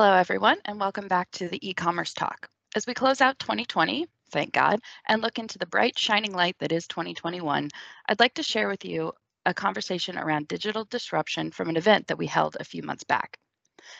Hello, 0.00 0.14
everyone, 0.14 0.58
and 0.64 0.78
welcome 0.78 1.08
back 1.08 1.28
to 1.32 1.48
the 1.48 1.58
e-commerce 1.68 2.14
talk. 2.14 2.48
As 2.76 2.86
we 2.86 2.94
close 2.94 3.20
out 3.20 3.36
2020, 3.40 4.06
thank 4.30 4.52
God, 4.52 4.78
and 5.08 5.20
look 5.20 5.40
into 5.40 5.58
the 5.58 5.66
bright, 5.66 5.98
shining 5.98 6.32
light 6.32 6.54
that 6.60 6.70
is 6.70 6.86
2021, 6.86 7.68
I'd 8.06 8.20
like 8.20 8.34
to 8.34 8.44
share 8.44 8.68
with 8.68 8.84
you 8.84 9.12
a 9.44 9.52
conversation 9.52 10.16
around 10.16 10.46
digital 10.46 10.84
disruption 10.84 11.50
from 11.50 11.68
an 11.68 11.76
event 11.76 12.06
that 12.06 12.16
we 12.16 12.28
held 12.28 12.56
a 12.60 12.64
few 12.64 12.80
months 12.84 13.02
back. 13.02 13.38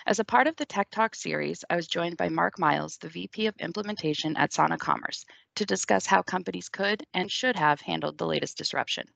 As 0.06 0.20
a 0.20 0.24
part 0.24 0.46
of 0.46 0.54
the 0.54 0.66
Tech 0.66 0.88
Talk 0.92 1.16
series, 1.16 1.64
I 1.68 1.74
was 1.74 1.88
joined 1.88 2.16
by 2.16 2.28
Mark 2.28 2.60
Miles, 2.60 2.96
the 2.98 3.08
VP 3.08 3.46
of 3.48 3.56
Implementation 3.56 4.36
at 4.36 4.52
Sana 4.52 4.78
Commerce, 4.78 5.24
to 5.56 5.66
discuss 5.66 6.06
how 6.06 6.22
companies 6.22 6.68
could 6.68 7.02
and 7.12 7.28
should 7.28 7.56
have 7.56 7.80
handled 7.80 8.18
the 8.18 8.26
latest 8.28 8.56
disruption. 8.56 9.08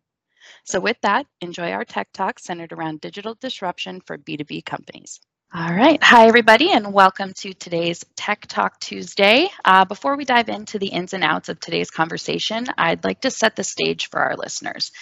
So 0.65 0.81
with 0.81 1.01
that, 1.03 1.29
enjoy 1.41 1.71
our 1.71 1.85
Tech 1.85 2.09
Talk 2.13 2.41
centered 2.41 2.73
around 2.73 3.01
digital 3.01 3.37
disruption 3.37 4.01
for 4.01 4.19
B2B 4.19 4.65
companies. 4.65 5.21
All 5.55 5.75
right. 5.75 6.03
Hi, 6.03 6.29
everybody, 6.29 6.73
and 6.73 6.95
welcome 6.95 7.35
to 7.35 7.53
today's 7.53 8.03
Tech 8.17 8.47
Talk 8.47 8.81
Tuesday. 8.81 9.51
Uh, 9.63 9.85
before 9.85 10.17
we 10.17 10.25
dive 10.25 10.49
into 10.49 10.79
the 10.79 10.87
ins 10.87 11.13
and 11.13 11.23
outs 11.23 11.51
of 11.51 11.61
today's 11.61 11.91
conversation, 11.91 12.65
I'd 12.79 13.05
like 13.05 13.21
to 13.21 13.31
set 13.31 13.55
the 13.55 13.63
stage 13.63 14.09
for 14.09 14.21
our 14.21 14.35
listeners. 14.35 14.93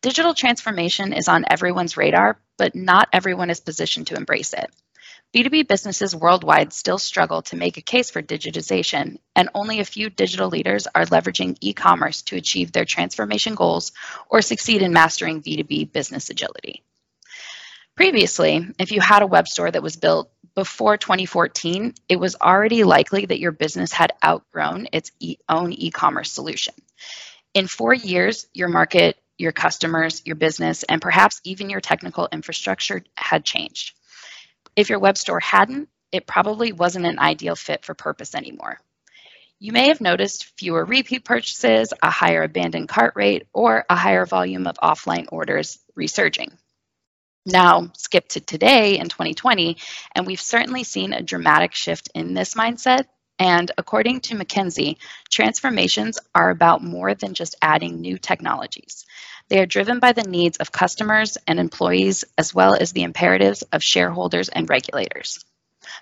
Digital 0.00 0.32
transformation 0.32 1.12
is 1.12 1.28
on 1.28 1.44
everyone's 1.50 1.98
radar, 1.98 2.40
but 2.56 2.74
not 2.74 3.10
everyone 3.12 3.50
is 3.50 3.60
positioned 3.60 4.06
to 4.06 4.16
embrace 4.16 4.54
it. 4.54 4.70
B2B 5.34 5.68
businesses 5.68 6.16
worldwide 6.16 6.72
still 6.72 6.96
struggle 6.96 7.42
to 7.42 7.56
make 7.56 7.76
a 7.76 7.82
case 7.82 8.10
for 8.10 8.22
digitization, 8.22 9.18
and 9.36 9.50
only 9.54 9.80
a 9.80 9.84
few 9.84 10.08
digital 10.08 10.48
leaders 10.48 10.86
are 10.86 11.04
leveraging 11.04 11.58
e 11.60 11.74
commerce 11.74 12.22
to 12.22 12.36
achieve 12.36 12.72
their 12.72 12.86
transformation 12.86 13.54
goals 13.54 13.92
or 14.30 14.40
succeed 14.40 14.80
in 14.80 14.94
mastering 14.94 15.42
B2B 15.42 15.92
business 15.92 16.30
agility. 16.30 16.82
Previously, 17.98 18.64
if 18.78 18.92
you 18.92 19.00
had 19.00 19.22
a 19.22 19.26
web 19.26 19.48
store 19.48 19.68
that 19.68 19.82
was 19.82 19.96
built 19.96 20.30
before 20.54 20.96
2014, 20.96 21.94
it 22.08 22.14
was 22.14 22.36
already 22.36 22.84
likely 22.84 23.26
that 23.26 23.40
your 23.40 23.50
business 23.50 23.90
had 23.90 24.12
outgrown 24.24 24.86
its 24.92 25.10
e- 25.18 25.38
own 25.48 25.72
e 25.72 25.90
commerce 25.90 26.30
solution. 26.30 26.74
In 27.54 27.66
four 27.66 27.92
years, 27.92 28.46
your 28.54 28.68
market, 28.68 29.20
your 29.36 29.50
customers, 29.50 30.22
your 30.24 30.36
business, 30.36 30.84
and 30.84 31.02
perhaps 31.02 31.40
even 31.42 31.70
your 31.70 31.80
technical 31.80 32.28
infrastructure 32.30 33.02
had 33.16 33.44
changed. 33.44 33.94
If 34.76 34.90
your 34.90 35.00
web 35.00 35.18
store 35.18 35.40
hadn't, 35.40 35.88
it 36.12 36.24
probably 36.24 36.70
wasn't 36.70 37.06
an 37.06 37.18
ideal 37.18 37.56
fit 37.56 37.84
for 37.84 37.94
purpose 37.94 38.36
anymore. 38.36 38.78
You 39.58 39.72
may 39.72 39.88
have 39.88 40.00
noticed 40.00 40.56
fewer 40.56 40.84
repeat 40.84 41.24
purchases, 41.24 41.92
a 42.00 42.10
higher 42.10 42.44
abandoned 42.44 42.88
cart 42.88 43.14
rate, 43.16 43.48
or 43.52 43.84
a 43.90 43.96
higher 43.96 44.24
volume 44.24 44.68
of 44.68 44.76
offline 44.76 45.26
orders 45.32 45.80
resurging 45.96 46.52
now 47.46 47.90
skip 47.96 48.28
to 48.28 48.40
today 48.40 48.98
in 48.98 49.08
2020, 49.08 49.76
and 50.14 50.26
we've 50.26 50.40
certainly 50.40 50.84
seen 50.84 51.12
a 51.12 51.22
dramatic 51.22 51.74
shift 51.74 52.10
in 52.14 52.34
this 52.34 52.54
mindset. 52.54 53.06
And 53.38 53.70
according 53.78 54.20
to 54.22 54.34
McKinsey, 54.34 54.96
transformations 55.30 56.18
are 56.34 56.50
about 56.50 56.82
more 56.82 57.14
than 57.14 57.34
just 57.34 57.54
adding 57.62 58.00
new 58.00 58.18
technologies. 58.18 59.06
They 59.48 59.60
are 59.60 59.66
driven 59.66 60.00
by 60.00 60.12
the 60.12 60.24
needs 60.24 60.58
of 60.58 60.72
customers 60.72 61.38
and 61.46 61.60
employees, 61.60 62.24
as 62.36 62.52
well 62.52 62.74
as 62.74 62.92
the 62.92 63.04
imperatives 63.04 63.62
of 63.72 63.82
shareholders 63.82 64.48
and 64.48 64.68
regulators. 64.68 65.44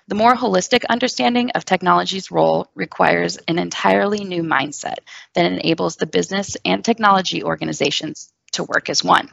The 0.07 0.15
more 0.15 0.35
holistic 0.35 0.83
understanding 0.89 1.51
of 1.51 1.63
technology's 1.63 2.31
role 2.31 2.69
requires 2.75 3.37
an 3.47 3.59
entirely 3.59 4.23
new 4.23 4.41
mindset 4.43 4.97
that 5.33 5.45
enables 5.45 5.95
the 5.95 6.07
business 6.07 6.57
and 6.65 6.83
technology 6.83 7.43
organizations 7.43 8.33
to 8.53 8.63
work 8.63 8.89
as 8.89 9.03
one. 9.03 9.29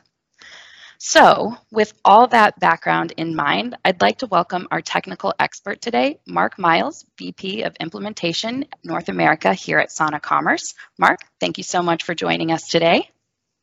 So, 0.98 1.56
with 1.70 1.92
all 2.05 2.28
that 2.28 2.59
background 2.59 3.12
in 3.16 3.34
mind, 3.34 3.77
I'd 3.84 4.00
like 4.00 4.19
to 4.19 4.27
welcome 4.27 4.69
our 4.71 4.81
technical 4.81 5.34
expert 5.38 5.81
today, 5.81 6.21
Mark 6.27 6.59
Miles, 6.59 7.05
VP 7.19 7.62
of 7.62 7.77
Implementation 7.81 8.66
North 8.82 9.09
America 9.09 9.53
here 9.53 9.78
at 9.78 9.93
Sana 9.93 10.21
Commerce. 10.21 10.75
Mark, 10.99 11.21
thank 11.41 11.59
you 11.59 11.65
so 11.65 11.83
much 11.83 12.04
for 12.04 12.15
joining 12.15 12.53
us 12.53 12.69
today. 12.69 13.10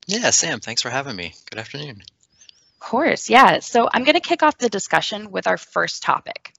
Yeah, 0.07 0.29
Sam, 0.31 0.59
thanks 0.59 0.81
for 0.81 0.89
having 0.89 1.15
me. 1.15 1.33
Good 1.49 1.59
afternoon. 1.59 2.01
Of 2.01 2.79
course, 2.79 3.29
yeah. 3.29 3.59
So, 3.59 3.89
I'm 3.91 4.03
going 4.03 4.15
to 4.15 4.21
kick 4.21 4.43
off 4.43 4.57
the 4.57 4.69
discussion 4.69 5.31
with 5.31 5.47
our 5.47 5.57
first 5.57 6.03
topic. 6.03 6.53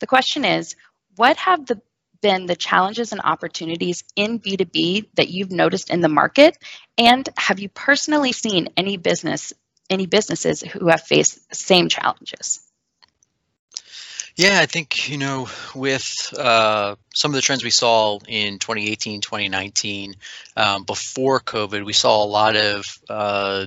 The 0.00 0.06
question 0.06 0.44
is 0.44 0.74
What 1.14 1.36
have 1.36 1.66
the 1.66 1.80
been 2.20 2.46
the 2.46 2.56
challenges 2.56 3.12
and 3.12 3.20
opportunities 3.22 4.02
in 4.16 4.40
B2B 4.40 5.08
that 5.14 5.28
you've 5.28 5.52
noticed 5.52 5.90
in 5.90 6.00
the 6.00 6.08
market? 6.08 6.56
And 6.98 7.28
have 7.36 7.60
you 7.60 7.68
personally 7.68 8.32
seen 8.32 8.70
any 8.76 8.96
business 8.96 9.52
any 9.90 10.06
businesses 10.06 10.60
who 10.62 10.88
have 10.88 11.02
faced 11.02 11.48
the 11.48 11.54
same 11.54 11.88
challenges? 11.88 12.60
Yeah, 14.36 14.58
I 14.60 14.66
think, 14.66 15.08
you 15.08 15.16
know, 15.16 15.48
with 15.74 16.34
uh, 16.38 16.96
some 17.14 17.30
of 17.30 17.36
the 17.36 17.40
trends 17.40 17.64
we 17.64 17.70
saw 17.70 18.18
in 18.28 18.58
2018, 18.58 19.22
2019, 19.22 20.14
um, 20.58 20.84
before 20.84 21.40
COVID, 21.40 21.86
we 21.86 21.94
saw 21.94 22.22
a 22.22 22.26
lot 22.26 22.54
of 22.54 22.84
uh, 23.08 23.66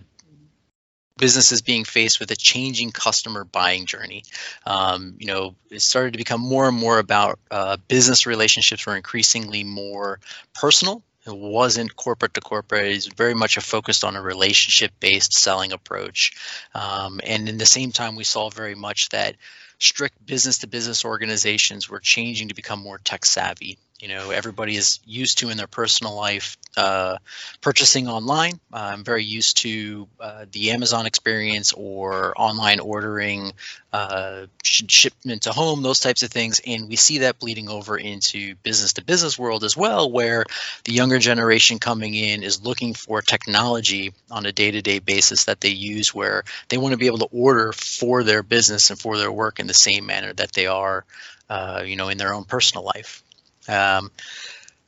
businesses 1.18 1.63
being 1.63 1.85
faced 1.85 2.19
with 2.19 2.30
a 2.30 2.36
changing 2.36 2.91
customer 2.91 3.44
buying 3.44 3.88
journey. 3.88 4.24
Um, 4.63 5.16
you 5.18 5.25
know, 5.25 5.56
it 5.72 5.81
started 5.81 6.13
to 6.13 6.18
become 6.18 6.41
more 6.41 6.68
and 6.68 6.78
more 6.78 7.00
about 7.00 7.40
uh, 7.50 7.78
business 7.88 8.28
relationships 8.28 8.86
were 8.86 8.96
increasingly 8.96 9.63
more 9.63 10.19
personal 10.53 11.03
wasn't 11.34 11.95
corporate 11.95 12.34
to 12.35 12.41
corporate. 12.41 12.95
It's 12.95 13.07
very 13.07 13.34
much 13.34 13.57
a 13.57 13.62
focused 13.62 14.03
on 14.03 14.16
a 14.16 14.22
relationship 14.22 14.91
based 15.00 15.34
selling 15.34 15.72
approach. 15.72 16.34
Um, 16.73 17.19
and 17.23 17.50
in 17.50 17.57
the 17.57 17.66
same 17.66 17.91
time, 17.91 18.16
we 18.16 18.23
saw 18.23 18.50
very 18.50 18.75
much 18.75 19.09
that 19.09 19.35
strict 19.79 20.25
business 20.25 20.59
to 20.59 20.68
business 20.68 21.06
organizations 21.06 21.89
were 21.89 22.00
changing 22.00 22.50
to 22.50 22.56
become 22.56 22.79
more 22.79 22.97
tech 22.97 23.25
savvy 23.25 23.78
you 24.00 24.08
know 24.08 24.32
everybody 24.32 24.76
is 24.76 25.00
used 25.06 25.40
to 25.40 25.50
in 25.50 25.58
their 25.58 25.68
personal 25.68 26.16
life 26.16 26.58
uh, 26.78 27.18
purchasing 27.62 28.08
online. 28.08 28.60
I'm 28.72 29.04
very 29.04 29.24
used 29.24 29.58
to 29.58 30.08
uh, 30.20 30.46
the 30.52 30.72
amazon 30.72 31.06
experience 31.06 31.74
or 31.74 32.34
online 32.40 32.80
ordering 32.80 33.52
uh, 33.92 34.46
shipment 34.64 35.44
to 35.44 35.52
home 35.52 35.82
those 35.82 36.00
types 36.00 36.24
of 36.24 36.30
things. 36.30 36.62
And 36.66 36.88
we 36.88 36.96
see 36.96 37.20
that 37.20 37.40
bleeding 37.40 37.70
over 37.70 37.98
into 37.98 38.56
business 38.56 38.94
to 38.94 39.04
business 39.04 39.38
world 39.38 39.64
as 39.64 39.76
well 39.76 40.10
where 40.12 40.46
the 40.84 40.94
younger 40.94 41.20
generation 41.20 41.80
coming 41.80 42.14
in 42.14 42.44
is 42.44 42.64
looking 42.64 42.94
for 42.94 43.22
technology 43.22 44.14
on 44.31 44.46
a 44.46 44.52
day-to-day 44.52 45.00
basis 45.00 45.46
that 45.46 45.60
they 45.60 45.70
use 45.70 46.14
where 46.14 46.44
they 46.70 46.78
want 46.78 46.94
to 46.94 46.98
be 46.98 47.08
able 47.08 47.18
to 47.18 47.30
order 47.31 47.74
for 47.74 48.24
their 48.24 48.44
business 48.44 48.90
and 48.90 49.00
for 49.00 49.18
their 49.18 49.31
work 49.31 49.60
in 49.60 49.68
the 49.68 49.74
same 49.74 50.06
manner 50.06 50.31
that 50.34 50.54
they 50.54 50.68
are 50.68 51.04
uh, 51.50 51.84
you 51.86 51.96
know 51.96 52.10
in 52.10 52.18
their 52.18 52.34
own 52.34 52.44
personal 52.44 52.86
life 52.86 53.24
um, 53.69 54.12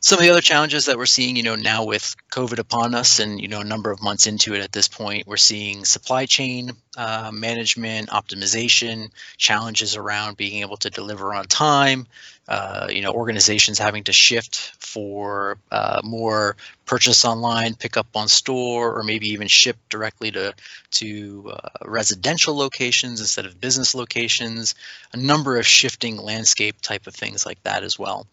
some 0.03 0.17
of 0.17 0.23
the 0.23 0.31
other 0.31 0.41
challenges 0.41 0.87
that 0.87 0.97
we're 0.97 1.05
seeing, 1.05 1.35
you 1.35 1.43
know, 1.43 1.55
now 1.55 1.85
with 1.85 2.15
COVID 2.31 2.57
upon 2.57 2.95
us 2.95 3.19
and, 3.19 3.39
you 3.39 3.47
know, 3.47 3.59
a 3.59 3.63
number 3.63 3.91
of 3.91 4.01
months 4.01 4.25
into 4.25 4.55
it 4.55 4.63
at 4.63 4.71
this 4.71 4.87
point, 4.87 5.27
we're 5.27 5.37
seeing 5.37 5.85
supply 5.85 6.25
chain 6.25 6.71
uh, 6.97 7.29
management, 7.31 8.09
optimization, 8.09 9.11
challenges 9.37 9.95
around 9.95 10.37
being 10.37 10.61
able 10.63 10.77
to 10.77 10.89
deliver 10.89 11.35
on 11.35 11.45
time, 11.45 12.07
uh, 12.47 12.87
you 12.89 13.03
know, 13.03 13.13
organizations 13.13 13.77
having 13.77 14.03
to 14.05 14.11
shift 14.11 14.73
for 14.79 15.59
uh, 15.71 16.01
more 16.03 16.55
purchase 16.87 17.23
online, 17.23 17.75
pick 17.75 17.95
up 17.95 18.07
on 18.15 18.27
store, 18.27 18.97
or 18.97 19.03
maybe 19.03 19.27
even 19.27 19.47
ship 19.47 19.77
directly 19.87 20.31
to, 20.31 20.51
to 20.89 21.51
uh, 21.53 21.69
residential 21.85 22.57
locations 22.57 23.21
instead 23.21 23.45
of 23.45 23.61
business 23.61 23.93
locations, 23.93 24.73
a 25.13 25.17
number 25.17 25.59
of 25.59 25.67
shifting 25.67 26.17
landscape 26.17 26.81
type 26.81 27.05
of 27.05 27.13
things 27.13 27.45
like 27.45 27.61
that 27.61 27.83
as 27.83 27.99
well. 27.99 28.25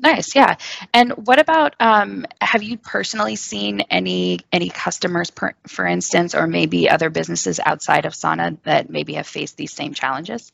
Nice, 0.00 0.34
yeah. 0.34 0.56
And 0.92 1.12
what 1.12 1.38
about 1.38 1.74
um, 1.80 2.26
have 2.40 2.62
you 2.62 2.76
personally 2.76 3.36
seen 3.36 3.80
any 3.82 4.40
any 4.52 4.68
customers, 4.68 5.30
per, 5.30 5.54
for 5.68 5.86
instance, 5.86 6.34
or 6.34 6.46
maybe 6.46 6.90
other 6.90 7.10
businesses 7.10 7.60
outside 7.64 8.04
of 8.04 8.14
Sana 8.14 8.56
that 8.64 8.90
maybe 8.90 9.14
have 9.14 9.26
faced 9.26 9.56
these 9.56 9.72
same 9.72 9.94
challenges? 9.94 10.52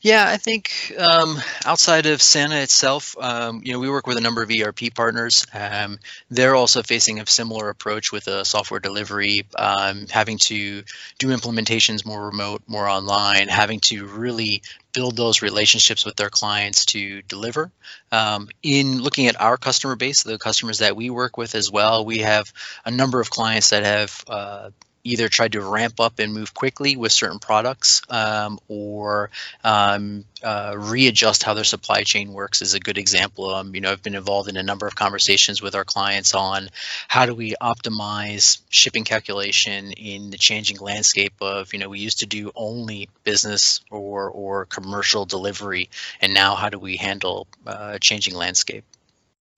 Yeah, 0.00 0.24
I 0.28 0.36
think 0.36 0.94
um, 0.96 1.38
outside 1.64 2.06
of 2.06 2.22
Sana 2.22 2.56
itself, 2.56 3.16
um, 3.18 3.62
you 3.64 3.72
know, 3.72 3.80
we 3.80 3.90
work 3.90 4.06
with 4.06 4.16
a 4.16 4.20
number 4.20 4.42
of 4.42 4.50
ERP 4.50 4.94
partners. 4.94 5.44
Um, 5.52 5.98
they're 6.30 6.54
also 6.54 6.82
facing 6.82 7.18
a 7.18 7.26
similar 7.26 7.68
approach 7.68 8.12
with 8.12 8.28
a 8.28 8.44
software 8.44 8.78
delivery, 8.78 9.46
um, 9.56 10.06
having 10.08 10.38
to 10.38 10.84
do 11.18 11.28
implementations 11.28 12.06
more 12.06 12.26
remote, 12.26 12.62
more 12.68 12.88
online, 12.88 13.48
having 13.48 13.80
to 13.80 14.06
really 14.06 14.62
build 14.98 15.16
those 15.16 15.42
relationships 15.42 16.04
with 16.04 16.16
their 16.16 16.28
clients 16.28 16.86
to 16.86 17.22
deliver. 17.22 17.70
Um, 18.10 18.48
in 18.64 19.00
looking 19.00 19.28
at 19.28 19.40
our 19.40 19.56
customer 19.56 19.94
base, 19.94 20.24
the 20.24 20.38
customers 20.38 20.80
that 20.80 20.96
we 20.96 21.08
work 21.08 21.36
with 21.36 21.54
as 21.54 21.70
well, 21.70 22.04
we 22.04 22.18
have 22.18 22.52
a 22.84 22.90
number 22.90 23.20
of 23.20 23.30
clients 23.30 23.70
that 23.70 23.84
have 23.84 24.24
uh, 24.26 24.70
either 25.08 25.28
tried 25.28 25.52
to 25.52 25.62
ramp 25.62 26.00
up 26.00 26.18
and 26.18 26.32
move 26.32 26.52
quickly 26.52 26.96
with 26.96 27.10
certain 27.10 27.38
products 27.38 28.02
um, 28.10 28.58
or 28.68 29.30
um, 29.64 30.24
uh, 30.42 30.74
readjust 30.76 31.42
how 31.42 31.54
their 31.54 31.64
supply 31.64 32.02
chain 32.02 32.32
works 32.32 32.62
is 32.62 32.74
a 32.74 32.80
good 32.80 32.98
example. 32.98 33.54
Um, 33.54 33.74
you 33.74 33.80
know, 33.80 33.90
I've 33.90 34.02
been 34.02 34.14
involved 34.14 34.48
in 34.48 34.56
a 34.56 34.62
number 34.62 34.86
of 34.86 34.94
conversations 34.94 35.62
with 35.62 35.74
our 35.74 35.84
clients 35.84 36.34
on 36.34 36.68
how 37.08 37.26
do 37.26 37.34
we 37.34 37.54
optimize 37.60 38.60
shipping 38.68 39.04
calculation 39.04 39.92
in 39.92 40.30
the 40.30 40.38
changing 40.38 40.78
landscape 40.78 41.34
of, 41.40 41.72
you 41.72 41.78
know, 41.78 41.88
we 41.88 42.00
used 42.00 42.20
to 42.20 42.26
do 42.26 42.52
only 42.54 43.08
business 43.24 43.80
or, 43.90 44.30
or 44.30 44.66
commercial 44.66 45.24
delivery, 45.24 45.88
and 46.20 46.34
now 46.34 46.54
how 46.54 46.68
do 46.68 46.78
we 46.78 46.96
handle 46.96 47.46
uh, 47.66 47.92
a 47.94 47.98
changing 47.98 48.34
landscape? 48.34 48.84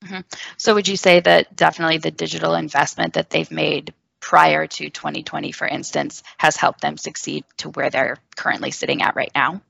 Mm-hmm. 0.05 0.21
So, 0.57 0.75
would 0.75 0.89
you 0.89 0.97
say 0.97 1.21
that 1.21 1.55
definitely 1.55 1.99
the 1.99 2.11
digital 2.11 2.55
investment 2.55 3.15
that 3.15 3.29
they've 3.29 3.51
made 3.51 3.93
prior 4.21 4.67
to 4.67 4.91
2020, 4.91 5.53
for 5.53 5.67
instance, 5.67 6.23
has 6.37 6.57
helped 6.57 6.81
them 6.81 6.97
succeed 6.97 7.45
to 7.59 7.71
where 7.71 7.91
they're 7.91 8.19
currently 8.37 8.71
sitting 8.71 9.03
at 9.03 9.17
right 9.17 9.33
now? 9.35 9.61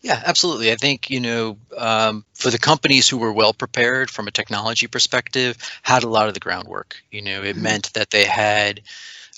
Yeah, 0.00 0.20
absolutely. 0.24 0.72
I 0.72 0.76
think, 0.76 1.10
you 1.10 1.20
know, 1.20 1.58
um, 1.76 2.24
for 2.32 2.50
the 2.50 2.58
companies 2.58 3.08
who 3.08 3.18
were 3.18 3.32
well 3.32 3.52
prepared 3.52 4.10
from 4.10 4.28
a 4.28 4.30
technology 4.30 4.86
perspective, 4.86 5.58
had 5.82 6.04
a 6.04 6.08
lot 6.08 6.28
of 6.28 6.34
the 6.34 6.40
groundwork. 6.40 6.96
You 7.10 7.20
know, 7.20 7.42
it 7.42 7.54
mm-hmm. 7.54 7.62
meant 7.62 7.92
that 7.92 8.10
they 8.10 8.24
had 8.24 8.80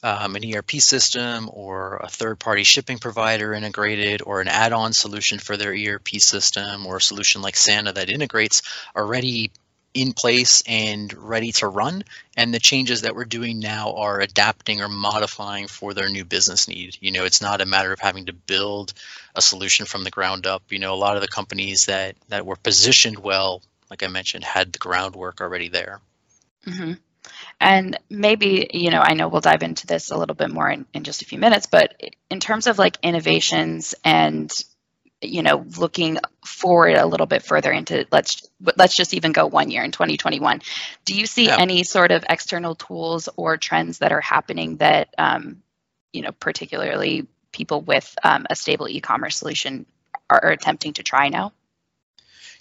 um, 0.04 0.36
an 0.36 0.42
ERP 0.44 0.72
system 0.72 1.48
or 1.52 1.96
a 1.96 2.08
third 2.08 2.38
party 2.38 2.64
shipping 2.64 2.98
provider 2.98 3.52
integrated 3.52 4.22
or 4.24 4.40
an 4.40 4.48
add 4.48 4.72
on 4.72 4.92
solution 4.92 5.38
for 5.38 5.56
their 5.56 5.72
ERP 5.72 6.08
system 6.18 6.86
or 6.86 6.96
a 6.96 7.00
solution 7.00 7.42
like 7.42 7.56
Sana 7.56 7.92
that 7.92 8.10
integrates 8.10 8.62
already 8.96 9.52
in 9.94 10.12
place 10.12 10.62
and 10.66 11.12
ready 11.12 11.52
to 11.52 11.68
run. 11.68 12.02
And 12.36 12.52
the 12.52 12.58
changes 12.58 13.02
that 13.02 13.14
we're 13.14 13.24
doing 13.24 13.58
now 13.58 13.94
are 13.94 14.20
adapting 14.20 14.80
or 14.80 14.88
modifying 14.88 15.68
for 15.68 15.92
their 15.92 16.08
new 16.08 16.24
business 16.24 16.68
need. 16.68 16.96
You 17.00 17.12
know, 17.12 17.24
it's 17.24 17.42
not 17.42 17.60
a 17.60 17.66
matter 17.66 17.92
of 17.92 18.00
having 18.00 18.26
to 18.26 18.32
build 18.32 18.94
a 19.34 19.42
solution 19.42 19.86
from 19.86 20.04
the 20.04 20.10
ground 20.10 20.46
up. 20.46 20.62
You 20.70 20.78
know, 20.78 20.94
a 20.94 20.96
lot 20.96 21.16
of 21.16 21.22
the 21.22 21.28
companies 21.28 21.86
that 21.86 22.16
that 22.28 22.46
were 22.46 22.56
positioned 22.56 23.18
well, 23.18 23.62
like 23.90 24.02
I 24.02 24.08
mentioned, 24.08 24.44
had 24.44 24.72
the 24.72 24.78
groundwork 24.78 25.40
already 25.40 25.68
there. 25.68 26.00
Mm-hmm. 26.66 26.92
And 27.60 27.98
maybe, 28.10 28.68
you 28.72 28.90
know, 28.90 29.00
I 29.00 29.14
know 29.14 29.28
we'll 29.28 29.40
dive 29.40 29.62
into 29.62 29.86
this 29.86 30.10
a 30.10 30.16
little 30.16 30.34
bit 30.34 30.50
more 30.50 30.68
in, 30.68 30.86
in 30.92 31.04
just 31.04 31.22
a 31.22 31.24
few 31.24 31.38
minutes, 31.38 31.66
but 31.66 31.94
in 32.28 32.40
terms 32.40 32.66
of 32.66 32.78
like 32.78 32.96
innovations 33.02 33.94
and 34.04 34.50
you 35.22 35.42
know 35.42 35.64
looking 35.78 36.18
forward 36.44 36.96
a 36.96 37.06
little 37.06 37.26
bit 37.26 37.42
further 37.42 37.70
into 37.70 38.06
let's 38.10 38.48
let's 38.76 38.96
just 38.96 39.14
even 39.14 39.32
go 39.32 39.46
one 39.46 39.70
year 39.70 39.82
in 39.82 39.92
2021 39.92 40.60
do 41.04 41.14
you 41.14 41.26
see 41.26 41.46
yeah. 41.46 41.56
any 41.58 41.84
sort 41.84 42.10
of 42.10 42.24
external 42.28 42.74
tools 42.74 43.28
or 43.36 43.56
trends 43.56 43.98
that 43.98 44.12
are 44.12 44.20
happening 44.20 44.76
that 44.76 45.14
um, 45.18 45.62
you 46.12 46.22
know 46.22 46.32
particularly 46.32 47.26
people 47.52 47.80
with 47.82 48.16
um, 48.24 48.46
a 48.50 48.56
stable 48.56 48.88
e-commerce 48.88 49.36
solution 49.36 49.86
are, 50.28 50.44
are, 50.44 50.50
attempting 50.50 50.94
to 50.94 51.02
try 51.02 51.28
now? 51.28 51.52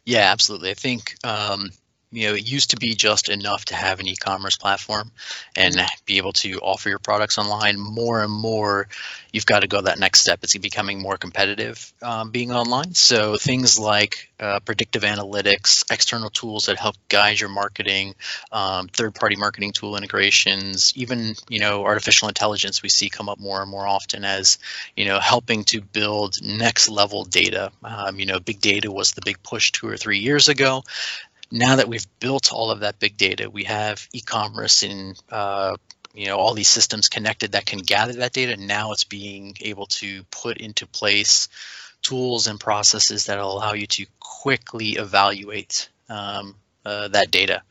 Yeah 0.06 0.31
absolutely. 0.31 0.72
I 0.72 0.75
think 0.75 1.16
um, 1.24 1.72
you 2.12 2.28
know, 2.28 2.36
it 2.36 2.50
used 2.50 2.72
to 2.72 2.78
be 2.78 2.94
just 2.94 3.30
enough 3.30 3.66
to 3.66 3.75
have 3.75 4.00
an 4.00 4.08
e-commerce 4.08 4.58
platform 4.58 5.12
and 5.56 5.75
be 6.06 6.18
able 6.18 6.34
to 6.34 6.60
offer 6.60 6.90
your 6.90 7.00
products 7.00 7.38
online. 7.38 7.80
More 7.80 8.22
and 8.22 8.31
more, 8.31 8.88
you've 9.31 9.46
got 9.46 9.62
to 9.62 9.68
go 9.68 9.81
that 9.81 9.98
next 9.98 10.19
step. 10.19 10.40
It's 10.44 10.58
becoming 10.58 11.02
more 11.02 11.18
competitive 11.18 11.94
um, 12.02 12.31
being 12.31 12.52
online. 12.52 12.94
So 12.96 13.38
things 13.38 13.80
like 13.80 14.30
uh, 14.42 14.60
predictive 14.60 15.04
analytics, 15.04 15.86
external 15.90 16.30
tools 16.30 16.66
that 16.66 16.78
help 16.78 16.96
guide 17.08 17.40
your 17.40 17.50
marketing, 17.50 18.16
um, 18.52 18.90
third-party 18.90 19.38
marketing 19.38 19.72
tool 19.72 19.96
integrations, 19.96 20.92
even 20.96 21.36
you 21.48 21.60
know 21.60 21.86
artificial 21.86 22.28
intelligence 22.28 22.84
we 22.84 22.90
see 22.90 23.10
come 23.10 23.30
up 23.30 23.40
more 23.40 23.62
and 23.62 23.72
more 23.72 23.88
often 23.88 24.25
as 24.25 24.58
you 24.98 25.06
know 25.06 25.19
helping 25.19 25.63
to 25.66 25.81
build 25.81 26.44
next-level 26.44 27.25
data. 27.25 27.72
Um, 27.84 28.19
you 28.19 28.25
know, 28.25 28.40
big 28.40 28.60
data 28.60 28.92
was 28.92 29.13
the 29.13 29.22
big 29.24 29.42
push 29.44 29.72
two 29.72 29.88
or 29.88 29.96
three 29.96 30.19
years 30.19 30.50
ago 30.50 30.84
now 31.51 31.75
that 31.75 31.88
we've 31.88 32.06
built 32.19 32.53
all 32.53 32.71
of 32.71 32.80
that 32.80 33.00
big 33.00 33.18
data, 33.18 33.50
we 33.50 33.65
have 33.65 34.07
e-commerce 34.13 34.83
and 34.83 35.21
uh, 35.30 35.75
you 36.13 36.27
know 36.27 36.38
all 36.38 36.53
these 36.53 36.68
systems 36.68 37.09
connected 37.09 37.53
that 37.53 37.65
can 37.65 37.80
gather 37.80 38.13
that 38.13 38.33
data. 38.33 38.57
Now 38.57 38.92
it's 38.94 39.03
being 39.03 39.56
able 39.62 39.88
to 39.88 40.24
put 40.31 40.57
into 40.57 40.88
place 40.88 41.50
tools 42.01 42.48
and 42.48 42.59
processes 42.59 43.25
that 43.25 43.38
allow 43.38 43.74
you 43.74 43.88
to 43.88 44.06
quickly 44.19 44.92
evaluate 44.92 45.89
um, 46.09 46.56
uh, 46.86 47.09
that 47.09 47.31
data. 47.31 47.62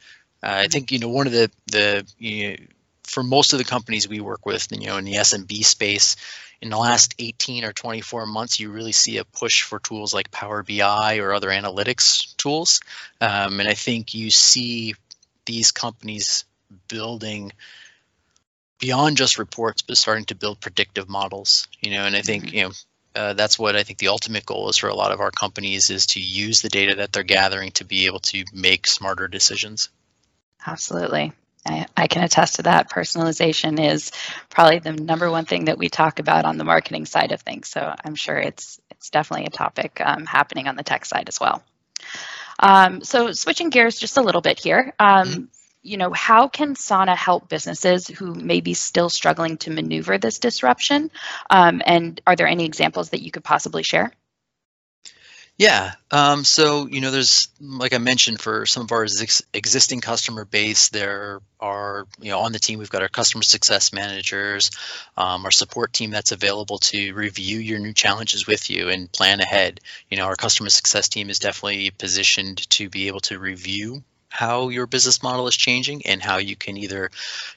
Uh, 0.42 0.64
I 0.64 0.68
think 0.68 0.92
you 0.92 0.98
know 0.98 1.08
one 1.08 1.26
of 1.26 1.32
the 1.32 1.50
the 1.66 2.06
you 2.18 2.50
know, 2.50 2.56
for 3.04 3.22
most 3.22 3.52
of 3.52 3.58
the 3.58 3.64
companies 3.64 4.08
we 4.08 4.20
work 4.20 4.46
with, 4.46 4.68
you 4.70 4.86
know, 4.86 4.96
in 4.96 5.04
the 5.04 5.14
SMB 5.14 5.64
space, 5.64 6.14
in 6.62 6.70
the 6.70 6.76
last 6.76 7.14
18 7.18 7.64
or 7.64 7.72
24 7.72 8.26
months, 8.26 8.60
you 8.60 8.70
really 8.70 8.92
see 8.92 9.18
a 9.18 9.24
push 9.24 9.62
for 9.62 9.80
tools 9.80 10.14
like 10.14 10.30
Power 10.30 10.62
BI 10.62 11.18
or 11.18 11.32
other 11.32 11.48
analytics 11.48 12.29
tools. 12.40 12.80
Um, 13.20 13.60
and 13.60 13.68
I 13.68 13.74
think 13.74 14.14
you 14.14 14.30
see 14.30 14.94
these 15.46 15.72
companies 15.72 16.44
building 16.88 17.52
beyond 18.78 19.16
just 19.16 19.38
reports, 19.38 19.82
but 19.82 19.98
starting 19.98 20.24
to 20.26 20.34
build 20.34 20.60
predictive 20.60 21.08
models. 21.08 21.68
You 21.80 21.92
know, 21.92 22.04
and 22.04 22.16
I 22.16 22.22
think 22.22 22.46
mm-hmm. 22.46 22.56
you 22.56 22.62
know 22.64 22.70
uh, 23.14 23.32
that's 23.34 23.58
what 23.58 23.76
I 23.76 23.82
think 23.82 23.98
the 23.98 24.08
ultimate 24.08 24.46
goal 24.46 24.68
is 24.68 24.76
for 24.76 24.88
a 24.88 24.94
lot 24.94 25.12
of 25.12 25.20
our 25.20 25.30
companies 25.30 25.90
is 25.90 26.06
to 26.06 26.20
use 26.20 26.62
the 26.62 26.68
data 26.68 26.96
that 26.96 27.12
they're 27.12 27.22
gathering 27.22 27.72
to 27.72 27.84
be 27.84 28.06
able 28.06 28.20
to 28.20 28.44
make 28.52 28.86
smarter 28.86 29.28
decisions. 29.28 29.88
Absolutely. 30.66 31.32
I, 31.66 31.86
I, 31.96 32.06
can 32.06 32.22
attest 32.22 32.56
to 32.56 32.62
that. 32.62 32.90
Personalization 32.90 33.78
is 33.78 34.12
probably 34.48 34.78
the 34.78 34.92
number 34.92 35.30
one 35.30 35.44
thing 35.44 35.66
that 35.66 35.76
we 35.76 35.90
talk 35.90 36.18
about 36.18 36.46
on 36.46 36.56
the 36.56 36.64
marketing 36.64 37.04
side 37.04 37.32
of 37.32 37.42
things. 37.42 37.68
So 37.68 37.94
I'm 38.02 38.14
sure 38.14 38.38
it's 38.38 38.80
it's 38.90 39.10
definitely 39.10 39.46
a 39.46 39.50
topic 39.50 40.00
um, 40.04 40.24
happening 40.24 40.68
on 40.68 40.76
the 40.76 40.82
tech 40.82 41.04
side 41.04 41.28
as 41.28 41.38
well. 41.40 41.62
Um, 42.58 43.02
so 43.02 43.32
switching 43.32 43.70
gears 43.70 43.98
just 43.98 44.16
a 44.16 44.22
little 44.22 44.40
bit 44.40 44.58
here. 44.58 44.94
Um, 44.98 45.28
mm-hmm. 45.28 45.44
You 45.82 45.96
know, 45.96 46.12
how 46.12 46.48
can 46.48 46.76
Sana 46.76 47.16
help 47.16 47.48
businesses 47.48 48.06
who 48.06 48.34
may 48.34 48.60
be 48.60 48.74
still 48.74 49.08
struggling 49.08 49.56
to 49.58 49.70
maneuver 49.70 50.18
this 50.18 50.38
disruption? 50.38 51.10
Um, 51.48 51.80
and 51.84 52.20
are 52.26 52.36
there 52.36 52.46
any 52.46 52.66
examples 52.66 53.10
that 53.10 53.22
you 53.22 53.30
could 53.30 53.44
possibly 53.44 53.82
share? 53.82 54.12
Yeah. 55.60 55.92
Um, 56.10 56.42
so, 56.44 56.86
you 56.86 57.02
know, 57.02 57.10
there's, 57.10 57.48
like 57.60 57.92
I 57.92 57.98
mentioned, 57.98 58.40
for 58.40 58.64
some 58.64 58.84
of 58.84 58.92
our 58.92 59.04
ex- 59.04 59.42
existing 59.52 60.00
customer 60.00 60.46
base, 60.46 60.88
there 60.88 61.40
are, 61.60 62.06
you 62.18 62.30
know, 62.30 62.38
on 62.40 62.52
the 62.52 62.58
team, 62.58 62.78
we've 62.78 62.88
got 62.88 63.02
our 63.02 63.10
customer 63.10 63.42
success 63.42 63.92
managers, 63.92 64.70
um, 65.18 65.44
our 65.44 65.50
support 65.50 65.92
team 65.92 66.12
that's 66.12 66.32
available 66.32 66.78
to 66.78 67.12
review 67.12 67.58
your 67.58 67.78
new 67.78 67.92
challenges 67.92 68.46
with 68.46 68.70
you 68.70 68.88
and 68.88 69.12
plan 69.12 69.40
ahead. 69.40 69.80
You 70.08 70.16
know, 70.16 70.24
our 70.24 70.34
customer 70.34 70.70
success 70.70 71.10
team 71.10 71.28
is 71.28 71.38
definitely 71.38 71.90
positioned 71.90 72.66
to 72.70 72.88
be 72.88 73.08
able 73.08 73.20
to 73.20 73.38
review 73.38 74.02
how 74.30 74.68
your 74.68 74.86
business 74.86 75.22
model 75.22 75.48
is 75.48 75.56
changing 75.56 76.06
and 76.06 76.22
how 76.22 76.38
you 76.38 76.56
can 76.56 76.76
either 76.76 77.10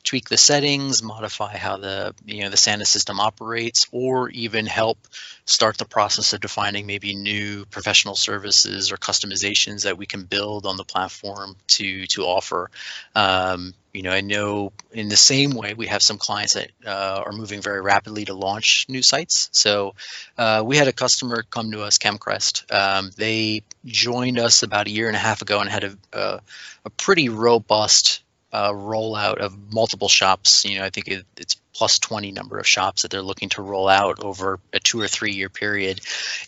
tweak 0.03 0.27
the 0.27 0.37
settings, 0.37 1.01
modify 1.01 1.55
how 1.55 1.77
the 1.77 2.13
you 2.25 2.41
know 2.41 2.49
the 2.49 2.57
Sana 2.57 2.83
system 2.83 3.19
operates, 3.19 3.87
or 3.91 4.29
even 4.29 4.65
help 4.65 4.97
start 5.45 5.77
the 5.77 5.85
process 5.85 6.33
of 6.33 6.41
defining 6.41 6.87
maybe 6.87 7.15
new 7.15 7.65
professional 7.65 8.15
services 8.15 8.91
or 8.91 8.97
customizations 8.97 9.83
that 9.83 9.97
we 9.97 10.07
can 10.07 10.23
build 10.23 10.65
on 10.65 10.75
the 10.75 10.83
platform 10.83 11.55
to 11.67 12.07
to 12.07 12.23
offer. 12.23 12.69
Um, 13.15 13.73
you 13.93 14.01
know, 14.01 14.11
I 14.11 14.21
know 14.21 14.73
in 14.91 15.07
the 15.07 15.15
same 15.15 15.51
way 15.51 15.75
we 15.75 15.87
have 15.87 16.01
some 16.01 16.17
clients 16.17 16.53
that 16.53 16.71
uh, 16.85 17.23
are 17.25 17.31
moving 17.31 17.61
very 17.61 17.79
rapidly 17.79 18.25
to 18.25 18.33
launch 18.33 18.87
new 18.89 19.03
sites. 19.03 19.49
So 19.51 19.93
uh, 20.37 20.63
we 20.65 20.77
had 20.77 20.87
a 20.87 20.93
customer 20.93 21.43
come 21.47 21.71
to 21.71 21.83
us, 21.83 21.99
ChemCrest. 21.99 22.73
Um, 22.73 23.11
they 23.15 23.61
joined 23.85 24.39
us 24.39 24.63
about 24.63 24.87
a 24.87 24.91
year 24.91 25.07
and 25.07 25.15
a 25.15 25.19
half 25.19 25.43
ago 25.43 25.59
and 25.59 25.69
had 25.69 25.83
a, 25.83 25.97
a, 26.11 26.41
a 26.85 26.89
pretty 26.89 27.29
robust 27.29 28.23
uh, 28.51 28.71
rollout 28.71 29.37
of 29.37 29.55
multiple 29.71 30.09
shops. 30.09 30.65
You 30.65 30.79
know, 30.79 30.85
I 30.85 30.89
think 30.89 31.07
it, 31.07 31.25
it's 31.37 31.55
plus 31.73 31.99
20 31.99 32.31
number 32.31 32.57
of 32.59 32.67
shops 32.67 33.03
that 33.03 33.11
they're 33.11 33.21
looking 33.21 33.49
to 33.49 33.61
roll 33.61 33.87
out 33.87 34.23
over 34.23 34.59
a 34.71 34.79
two 34.79 35.01
or 35.01 35.07
three 35.07 35.33
year 35.33 35.49
period. 35.49 36.01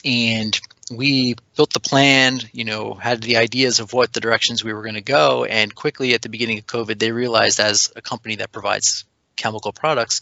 And 0.03 0.59
we 0.91 1.35
built 1.55 1.73
the 1.73 1.79
plan, 1.79 2.39
you 2.51 2.63
know, 2.63 2.93
had 2.93 3.21
the 3.21 3.37
ideas 3.37 3.79
of 3.79 3.93
what 3.93 4.13
the 4.13 4.19
directions 4.19 4.63
we 4.63 4.73
were 4.73 4.83
going 4.83 4.95
to 4.95 5.01
go. 5.01 5.43
And 5.45 5.73
quickly 5.73 6.13
at 6.13 6.21
the 6.21 6.29
beginning 6.29 6.59
of 6.59 6.67
COVID, 6.67 6.99
they 6.99 7.11
realized 7.11 7.59
as 7.59 7.91
a 7.95 8.01
company 8.01 8.35
that 8.37 8.51
provides 8.51 9.05
chemical 9.35 9.73
products, 9.73 10.21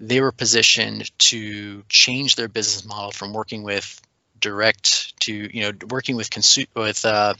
they 0.00 0.20
were 0.20 0.32
positioned 0.32 1.10
to 1.18 1.82
change 1.88 2.36
their 2.36 2.48
business 2.48 2.84
model 2.84 3.10
from 3.10 3.32
working 3.32 3.62
with 3.62 4.00
direct 4.40 5.18
to, 5.20 5.32
you 5.32 5.62
know, 5.62 5.72
working 5.90 6.16
with 6.16 6.30
consu- 6.30 6.68
with 6.74 7.04
uh, 7.04 7.34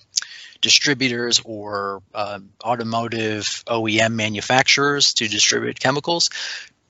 distributors 0.61 1.40
or 1.45 2.02
uh, 2.14 2.40
automotive 2.62 3.45
OEM 3.66 4.12
manufacturers 4.12 5.14
to 5.14 5.28
distribute 5.28 5.78
chemicals, 5.78 6.31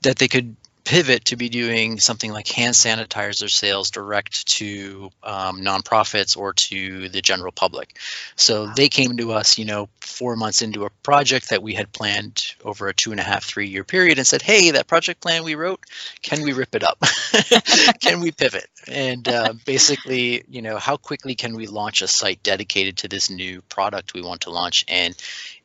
that 0.01 0.17
they 0.17 0.27
could 0.27 0.55
pivot 0.85 1.25
to 1.25 1.35
be 1.35 1.49
doing 1.49 1.99
something 1.99 2.31
like 2.31 2.47
hand 2.47 2.75
sanitizer 2.75 3.49
sales 3.49 3.89
direct 3.89 4.47
to 4.47 5.09
um, 5.23 5.61
nonprofits 5.61 6.37
or 6.37 6.53
to 6.53 7.09
the 7.09 7.21
general 7.21 7.51
public. 7.51 7.97
So 8.35 8.67
they 8.67 8.87
came 8.87 9.17
to 9.17 9.33
us, 9.33 9.57
you 9.57 9.65
know, 9.65 9.89
four 9.99 10.35
months 10.35 10.61
into 10.61 10.85
a 10.85 10.89
project 11.01 11.49
that 11.49 11.63
we 11.63 11.73
had 11.73 11.91
planned 11.91 12.53
over 12.63 12.87
a 12.87 12.93
two 12.93 13.11
and 13.11 13.19
a 13.19 13.23
half, 13.23 13.43
three 13.43 13.67
year 13.67 13.83
period 13.83 14.19
and 14.19 14.27
said, 14.27 14.43
hey, 14.43 14.71
that 14.71 14.87
project 14.87 15.21
plan 15.21 15.43
we 15.43 15.55
wrote, 15.55 15.83
can 16.21 16.43
we 16.43 16.53
rip 16.53 16.75
it 16.75 16.83
up? 16.83 16.99
can 17.99 18.21
we 18.21 18.31
pivot? 18.31 18.67
And 18.87 19.27
uh, 19.27 19.53
basically, 19.65 20.43
you 20.47 20.61
know, 20.61 20.77
how 20.77 20.97
quickly 20.97 21.33
can 21.33 21.55
we 21.55 21.65
launch 21.65 22.03
a 22.03 22.07
site 22.07 22.43
dedicated 22.43 22.97
to 22.97 23.07
this 23.07 23.31
new 23.31 23.61
product 23.63 24.13
we 24.13 24.21
want 24.21 24.41
to 24.41 24.51
launch? 24.51 24.85
And 24.87 25.15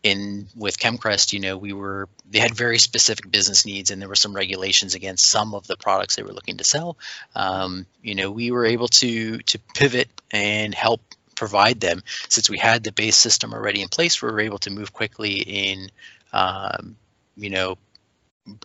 in 0.03 0.49
with 0.57 0.79
Chemcrest, 0.79 1.33
you 1.33 1.41
know, 1.41 1.57
we 1.57 1.73
were 1.73 2.09
they 2.31 2.39
had 2.39 2.55
very 2.55 2.79
specific 2.79 3.31
business 3.31 3.67
needs, 3.67 3.91
and 3.91 4.01
there 4.01 4.09
were 4.09 4.15
some 4.15 4.35
regulations 4.35 4.95
against 5.11 5.27
some 5.27 5.55
of 5.55 5.67
the 5.67 5.77
products 5.77 6.15
they 6.15 6.23
were 6.23 6.33
looking 6.33 6.59
to 6.59 6.65
sell. 6.65 6.97
Um, 7.35 7.87
you 8.01 8.15
know, 8.15 8.31
we 8.31 8.53
were 8.53 8.65
able 8.65 8.89
to 8.89 9.39
to 9.39 9.59
pivot 9.75 10.09
and 10.31 10.73
help 10.75 11.01
provide 11.35 11.81
them 11.81 12.03
since 12.29 12.49
we 12.49 12.59
had 12.59 12.85
the 12.85 12.93
base 12.93 13.17
system 13.17 13.53
already 13.53 13.83
in 13.83 13.89
place. 13.89 14.23
We 14.23 14.31
were 14.31 14.41
able 14.41 14.59
to 14.59 14.71
move 14.71 14.93
quickly 14.93 15.35
in, 15.41 15.91
um, 16.33 16.97
you 17.37 17.51
know, 17.51 17.77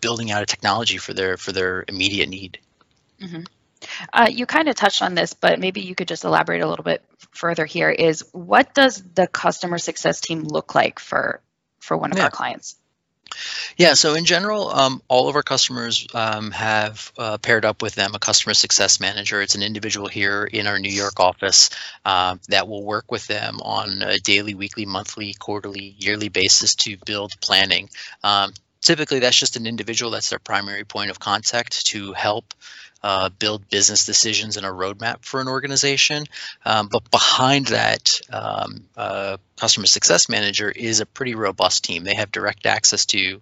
building 0.00 0.30
out 0.30 0.42
a 0.42 0.46
technology 0.46 0.98
for 0.98 1.14
their 1.14 1.36
for 1.36 1.50
their 1.50 1.84
immediate 1.88 2.28
need. 2.28 2.58
Mm-hmm. 3.20 3.42
Uh, 4.12 4.28
you 4.30 4.46
kind 4.46 4.68
of 4.68 4.76
touched 4.76 5.02
on 5.02 5.14
this, 5.14 5.34
but 5.34 5.58
maybe 5.58 5.80
you 5.80 5.94
could 5.94 6.08
just 6.08 6.24
elaborate 6.24 6.62
a 6.62 6.68
little 6.68 6.84
bit 6.84 7.02
further 7.32 7.66
here. 7.66 7.90
Is 7.90 8.24
what 8.32 8.72
does 8.72 9.02
the 9.02 9.26
customer 9.26 9.78
success 9.78 10.20
team 10.20 10.42
look 10.44 10.76
like 10.76 11.00
for 11.00 11.40
for 11.80 11.96
one 11.96 12.12
of 12.12 12.18
yeah. 12.18 12.24
our 12.24 12.30
clients? 12.30 12.76
Yeah, 13.76 13.94
so 13.94 14.14
in 14.14 14.24
general, 14.24 14.68
um, 14.68 15.02
all 15.08 15.28
of 15.28 15.36
our 15.36 15.42
customers 15.42 16.06
um, 16.14 16.50
have 16.52 17.12
uh, 17.18 17.38
paired 17.38 17.64
up 17.64 17.82
with 17.82 17.94
them 17.94 18.14
a 18.14 18.18
customer 18.18 18.54
success 18.54 19.00
manager. 19.00 19.40
It's 19.42 19.54
an 19.54 19.62
individual 19.62 20.08
here 20.08 20.44
in 20.44 20.66
our 20.66 20.78
New 20.78 20.92
York 20.92 21.20
office 21.20 21.70
uh, 22.04 22.36
that 22.48 22.68
will 22.68 22.84
work 22.84 23.10
with 23.10 23.26
them 23.26 23.60
on 23.62 24.02
a 24.02 24.18
daily, 24.18 24.54
weekly, 24.54 24.86
monthly, 24.86 25.34
quarterly, 25.34 25.94
yearly 25.98 26.28
basis 26.28 26.74
to 26.76 26.96
build 27.04 27.32
planning. 27.40 27.90
Um, 28.22 28.52
typically, 28.80 29.18
that's 29.18 29.38
just 29.38 29.56
an 29.56 29.66
individual 29.66 30.10
that's 30.10 30.30
their 30.30 30.38
primary 30.38 30.84
point 30.84 31.10
of 31.10 31.18
contact 31.18 31.86
to 31.86 32.12
help 32.12 32.54
uh, 33.06 33.28
build 33.28 33.68
business 33.70 34.04
decisions 34.04 34.56
and 34.56 34.66
a 34.66 34.68
roadmap 34.68 35.24
for 35.24 35.40
an 35.40 35.46
organization. 35.46 36.24
Um, 36.64 36.88
but 36.88 37.08
behind 37.12 37.66
that, 37.66 38.20
um, 38.32 38.82
uh, 38.96 39.36
customer 39.56 39.86
success 39.86 40.28
manager 40.28 40.70
is 40.70 41.00
a 41.00 41.06
pretty 41.06 41.34
robust 41.34 41.84
team. 41.84 42.04
They 42.04 42.14
have 42.14 42.30
direct 42.30 42.66
access 42.66 43.06
to, 43.06 43.40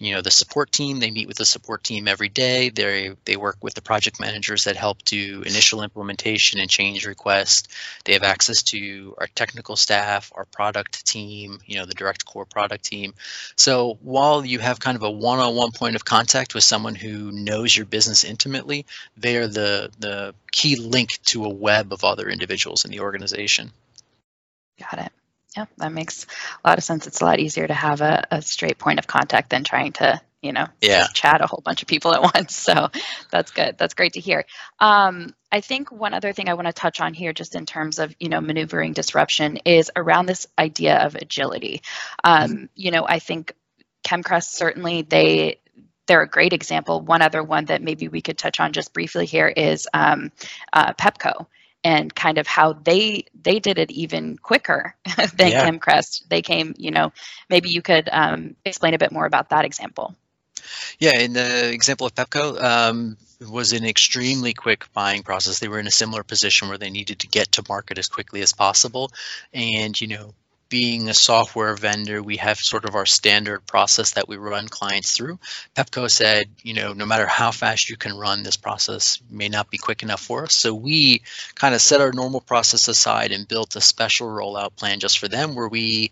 you 0.00 0.14
know, 0.14 0.22
the 0.22 0.30
support 0.30 0.72
team. 0.72 0.98
They 0.98 1.10
meet 1.10 1.28
with 1.28 1.36
the 1.36 1.44
support 1.44 1.84
team 1.84 2.08
every 2.08 2.30
day. 2.30 2.70
They 2.70 3.14
they 3.26 3.36
work 3.36 3.58
with 3.60 3.74
the 3.74 3.82
project 3.82 4.18
managers 4.18 4.64
that 4.64 4.76
help 4.76 5.04
do 5.04 5.42
initial 5.42 5.82
implementation 5.82 6.58
and 6.58 6.70
change 6.70 7.06
requests. 7.06 7.68
They 8.04 8.14
have 8.14 8.22
access 8.24 8.62
to 8.64 9.14
our 9.18 9.28
technical 9.34 9.76
staff, 9.76 10.32
our 10.34 10.46
product 10.46 11.06
team, 11.06 11.58
you 11.66 11.76
know, 11.76 11.86
the 11.86 11.94
direct 11.94 12.24
core 12.24 12.46
product 12.46 12.84
team. 12.84 13.12
So 13.56 13.98
while 14.02 14.44
you 14.44 14.58
have 14.58 14.80
kind 14.80 14.96
of 14.96 15.02
a 15.02 15.10
one-on-one 15.10 15.72
point 15.72 15.96
of 15.96 16.04
contact 16.04 16.54
with 16.54 16.64
someone 16.64 16.94
who 16.94 17.30
knows 17.30 17.76
your 17.76 17.86
business 17.86 18.24
intimately, 18.24 18.86
they 19.16 19.36
are 19.36 19.46
the 19.46 19.90
the 19.98 20.34
key 20.50 20.76
link 20.76 21.18
to 21.24 21.44
a 21.44 21.48
web 21.48 21.92
of 21.92 22.04
other 22.04 22.28
individuals 22.28 22.84
in 22.84 22.90
the 22.90 23.00
organization. 23.00 23.70
Got 24.78 25.06
it. 25.06 25.12
Yeah, 25.56 25.66
that 25.78 25.92
makes 25.92 26.26
a 26.64 26.68
lot 26.68 26.78
of 26.78 26.84
sense. 26.84 27.06
It's 27.06 27.20
a 27.20 27.24
lot 27.24 27.38
easier 27.38 27.66
to 27.66 27.74
have 27.74 28.00
a, 28.00 28.26
a 28.30 28.42
straight 28.42 28.78
point 28.78 28.98
of 28.98 29.06
contact 29.06 29.50
than 29.50 29.64
trying 29.64 29.92
to, 29.92 30.18
you 30.40 30.52
know, 30.52 30.66
yeah. 30.80 31.08
chat 31.12 31.42
a 31.42 31.46
whole 31.46 31.60
bunch 31.62 31.82
of 31.82 31.88
people 31.88 32.14
at 32.14 32.22
once. 32.34 32.56
So 32.56 32.88
that's 33.30 33.50
good. 33.50 33.76
That's 33.76 33.92
great 33.92 34.14
to 34.14 34.20
hear. 34.20 34.46
Um, 34.80 35.34
I 35.50 35.60
think 35.60 35.92
one 35.92 36.14
other 36.14 36.32
thing 36.32 36.48
I 36.48 36.54
want 36.54 36.68
to 36.68 36.72
touch 36.72 37.02
on 37.02 37.12
here, 37.12 37.34
just 37.34 37.54
in 37.54 37.66
terms 37.66 37.98
of, 37.98 38.14
you 38.18 38.30
know, 38.30 38.40
maneuvering 38.40 38.94
disruption, 38.94 39.58
is 39.66 39.90
around 39.94 40.24
this 40.24 40.46
idea 40.58 41.04
of 41.04 41.16
agility. 41.16 41.82
Um. 42.24 42.70
You 42.74 42.90
know, 42.90 43.04
I 43.06 43.18
think 43.18 43.54
Chemcrest 44.04 44.50
certainly 44.50 45.02
they 45.02 45.58
they're 46.06 46.22
a 46.22 46.28
great 46.28 46.52
example. 46.52 47.00
One 47.00 47.22
other 47.22 47.42
one 47.42 47.66
that 47.66 47.82
maybe 47.82 48.08
we 48.08 48.20
could 48.20 48.38
touch 48.38 48.60
on 48.60 48.72
just 48.72 48.92
briefly 48.92 49.26
here 49.26 49.48
is 49.48 49.88
um, 49.94 50.32
uh, 50.72 50.92
Pepco 50.94 51.46
and 51.84 52.14
kind 52.14 52.38
of 52.38 52.46
how 52.46 52.72
they 52.72 53.24
they 53.42 53.58
did 53.58 53.78
it 53.78 53.90
even 53.90 54.36
quicker 54.38 54.94
than 55.34 55.50
yeah. 55.50 55.68
Chemcrest. 55.68 56.28
They 56.28 56.42
came, 56.42 56.74
you 56.78 56.90
know, 56.90 57.12
maybe 57.48 57.70
you 57.70 57.82
could 57.82 58.08
um, 58.10 58.56
explain 58.64 58.94
a 58.94 58.98
bit 58.98 59.12
more 59.12 59.26
about 59.26 59.50
that 59.50 59.64
example. 59.64 60.14
Yeah, 60.98 61.18
in 61.18 61.32
the 61.32 61.72
example 61.72 62.06
of 62.06 62.14
Pepco, 62.14 62.62
um, 62.62 63.16
was 63.40 63.72
an 63.72 63.84
extremely 63.84 64.54
quick 64.54 64.92
buying 64.92 65.22
process. 65.22 65.58
They 65.58 65.68
were 65.68 65.80
in 65.80 65.88
a 65.88 65.92
similar 65.92 66.22
position 66.22 66.68
where 66.68 66.78
they 66.78 66.90
needed 66.90 67.20
to 67.20 67.26
get 67.26 67.52
to 67.52 67.64
market 67.68 67.98
as 67.98 68.08
quickly 68.08 68.42
as 68.42 68.52
possible, 68.52 69.10
and 69.52 70.00
you 70.00 70.08
know, 70.08 70.34
being 70.72 71.10
a 71.10 71.14
software 71.14 71.76
vendor, 71.76 72.22
we 72.22 72.38
have 72.38 72.56
sort 72.56 72.86
of 72.86 72.94
our 72.94 73.04
standard 73.04 73.66
process 73.66 74.12
that 74.12 74.26
we 74.26 74.38
run 74.38 74.66
clients 74.68 75.14
through. 75.14 75.38
Pepco 75.76 76.10
said, 76.10 76.48
you 76.62 76.72
know, 76.72 76.94
no 76.94 77.04
matter 77.04 77.26
how 77.26 77.50
fast 77.50 77.90
you 77.90 77.98
can 77.98 78.16
run, 78.16 78.42
this 78.42 78.56
process 78.56 79.20
may 79.28 79.50
not 79.50 79.68
be 79.68 79.76
quick 79.76 80.02
enough 80.02 80.22
for 80.22 80.44
us. 80.44 80.54
So 80.54 80.72
we 80.72 81.20
kind 81.54 81.74
of 81.74 81.82
set 81.82 82.00
our 82.00 82.10
normal 82.10 82.40
process 82.40 82.88
aside 82.88 83.32
and 83.32 83.46
built 83.46 83.76
a 83.76 83.82
special 83.82 84.28
rollout 84.28 84.74
plan 84.74 84.98
just 84.98 85.18
for 85.18 85.28
them 85.28 85.54
where 85.54 85.68
we 85.68 86.10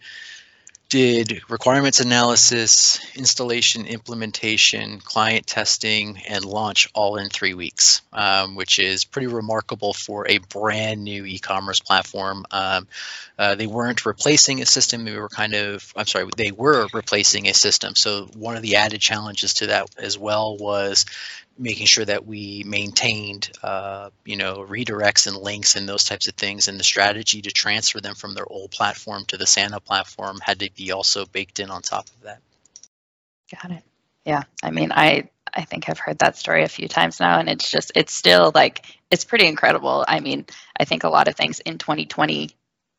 did 0.90 1.40
requirements 1.48 2.00
analysis, 2.00 2.98
installation, 3.16 3.86
implementation, 3.86 4.98
client 4.98 5.46
testing, 5.46 6.20
and 6.28 6.44
launch 6.44 6.88
all 6.94 7.16
in 7.16 7.28
three 7.28 7.54
weeks, 7.54 8.02
um, 8.12 8.56
which 8.56 8.80
is 8.80 9.04
pretty 9.04 9.28
remarkable 9.28 9.92
for 9.94 10.28
a 10.28 10.38
brand 10.38 11.02
new 11.02 11.24
e-commerce 11.24 11.78
platform. 11.78 12.44
Um, 12.50 12.88
uh, 13.38 13.54
they 13.54 13.68
weren't 13.68 14.04
replacing 14.04 14.60
a 14.60 14.66
system; 14.66 15.04
they 15.04 15.16
were 15.16 15.28
kind 15.28 15.54
of, 15.54 15.92
I'm 15.96 16.06
sorry, 16.06 16.28
they 16.36 16.50
were 16.50 16.88
replacing 16.92 17.46
a 17.48 17.54
system. 17.54 17.94
So 17.94 18.28
one 18.36 18.56
of 18.56 18.62
the 18.62 18.76
added 18.76 19.00
challenges 19.00 19.54
to 19.54 19.68
that 19.68 19.88
as 19.96 20.18
well 20.18 20.56
was 20.58 21.06
making 21.58 21.86
sure 21.86 22.04
that 22.04 22.26
we 22.26 22.64
maintained, 22.66 23.50
uh, 23.62 24.10
you 24.24 24.36
know, 24.36 24.66
redirects 24.68 25.26
and 25.26 25.36
links 25.36 25.76
and 25.76 25.88
those 25.88 26.04
types 26.04 26.28
of 26.28 26.34
things, 26.34 26.68
and 26.68 26.78
the 26.78 26.84
strategy 26.84 27.42
to 27.42 27.50
transfer 27.50 28.00
them 28.00 28.14
from 28.14 28.34
their 28.34 28.50
old 28.50 28.70
platform 28.70 29.24
to 29.26 29.36
the 29.36 29.46
Sana 29.46 29.80
platform 29.80 30.38
had 30.42 30.60
to 30.60 30.70
be 30.74 30.92
also 30.92 31.26
baked 31.26 31.60
in 31.60 31.70
on 31.70 31.82
top 31.82 32.08
of 32.08 32.22
that. 32.22 32.40
Got 33.52 33.72
it. 33.72 33.82
Yeah, 34.24 34.42
I 34.62 34.70
mean, 34.70 34.92
I 34.92 35.28
I 35.52 35.64
think 35.64 35.88
I've 35.88 35.98
heard 35.98 36.18
that 36.20 36.36
story 36.36 36.62
a 36.62 36.68
few 36.68 36.88
times 36.88 37.20
now, 37.20 37.38
and 37.38 37.48
it's 37.48 37.70
just 37.70 37.92
it's 37.94 38.14
still 38.14 38.52
like 38.54 38.86
it's 39.10 39.24
pretty 39.24 39.46
incredible. 39.46 40.04
I 40.06 40.20
mean, 40.20 40.46
I 40.78 40.84
think 40.84 41.04
a 41.04 41.08
lot 41.08 41.28
of 41.28 41.36
things 41.36 41.60
in 41.60 41.78
2020 41.78 42.50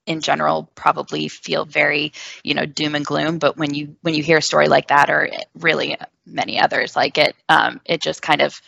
in 0.08 0.22
general 0.22 0.70
probably 0.76 1.28
feel 1.28 1.64
very 1.64 2.12
you 2.44 2.56
know 2.56 2.66
doom 2.66 2.96
and 2.96 3.06
gloom 3.06 3.38
but 3.38 3.56
when 3.56 3.74
you 3.74 3.96
when 4.02 4.16
you 4.16 4.24
hear 4.24 4.40
a 4.40 4.42
story 4.42 4.68
like 4.68 4.88
that 4.88 5.12
or 5.12 5.30
really 5.60 5.96
many 6.32 6.60
others 6.60 6.96
like 6.96 7.18
it 7.18 7.36
um, 7.50 7.82
it 7.86 8.02
just 8.02 8.22
kind 8.22 8.42
of 8.42 8.62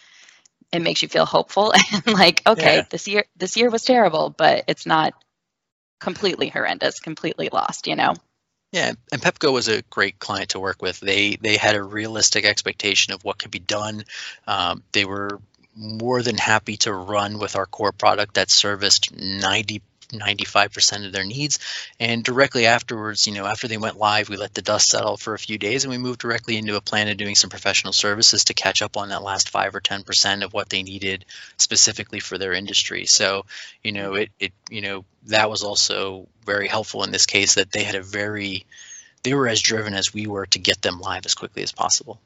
it 0.72 0.82
makes 0.82 1.02
you 1.02 1.08
feel 1.08 1.26
hopeful 1.26 1.74
and 1.94 2.08
like 2.08 2.42
okay 2.46 2.78
yeah. 2.78 2.86
this 2.90 3.08
year 3.08 3.26
this 3.38 3.58
year 3.58 3.70
was 3.70 3.84
terrible 3.84 4.30
but 4.30 4.64
it's 4.68 4.86
not 4.86 5.14
completely 6.00 6.50
horrendous 6.50 7.00
completely 7.00 7.50
lost 7.52 7.88
you 7.88 7.96
know 7.96 8.14
yeah, 8.74 8.94
and 9.12 9.22
Pepco 9.22 9.54
was 9.54 9.68
a 9.68 9.84
great 9.84 10.18
client 10.18 10.50
to 10.50 10.60
work 10.60 10.82
with. 10.82 11.00
They 11.00 11.36
they 11.36 11.58
had 11.58 11.76
a 11.76 11.84
realistic 11.84 12.44
expectation 12.44 13.14
of 13.14 13.24
what 13.24 13.38
could 13.38 13.52
be 13.52 13.60
done. 13.60 14.04
Um, 14.48 14.82
they 14.94 15.06
were 15.06 15.40
more 15.76 16.24
than 16.24 16.38
happy 16.38 16.78
to 16.78 16.92
run 16.92 17.38
with 17.38 17.56
our 17.56 17.68
core 17.68 17.92
product 17.92 18.34
that 18.34 18.50
serviced 18.50 19.16
90 19.16 19.84
95% 20.14 21.06
of 21.06 21.12
their 21.12 21.26
needs. 21.26 21.60
And 22.00 22.24
directly 22.24 22.66
afterwards, 22.66 23.28
you 23.28 23.34
know, 23.34 23.46
after 23.46 23.68
they 23.68 23.78
went 23.78 23.98
live, 23.98 24.30
we 24.30 24.38
let 24.38 24.54
the 24.54 24.62
dust 24.62 24.90
settle 24.90 25.18
for 25.18 25.34
a 25.34 25.40
few 25.40 25.58
days 25.58 25.84
and 25.84 25.92
we 25.92 25.98
moved 25.98 26.20
directly 26.20 26.58
into 26.58 26.76
a 26.76 26.82
plan 26.82 27.08
of 27.08 27.18
doing 27.18 27.36
some 27.36 27.50
professional 27.50 27.94
services 27.94 28.46
to 28.46 28.54
catch 28.54 28.82
up 28.82 28.98
on 28.98 29.10
that 29.10 29.24
last 29.24 29.50
five 29.50 29.76
or 29.76 29.82
10% 29.82 30.44
of 30.44 30.54
what 30.54 30.70
they 30.70 30.84
needed 30.84 31.26
specifically 31.58 32.20
for 32.20 32.38
their 32.38 32.54
industry. 32.54 33.06
So, 33.06 33.46
you 33.84 33.92
know, 33.92 34.14
it, 34.16 34.30
it, 34.40 34.54
you 34.70 34.82
know, 34.82 35.06
that 35.28 35.50
was 35.50 35.64
also 35.64 36.28
very 36.46 36.68
helpful 36.68 37.04
in 37.04 37.12
this 37.12 37.26
case 37.26 37.56
that 37.56 37.72
they 37.72 37.84
had 37.84 37.96
a 37.96 38.02
very, 38.02 38.66
they 39.24 39.34
were 39.34 39.48
as 39.48 39.62
driven 39.62 39.94
as 39.94 40.14
we 40.14 40.28
were 40.28 40.46
to 40.48 40.60
get 40.60 40.82
them 40.82 41.00
live 41.00 41.26
as 41.26 41.34
quickly 41.34 41.64
as 41.64 41.72
possible. 41.72 42.20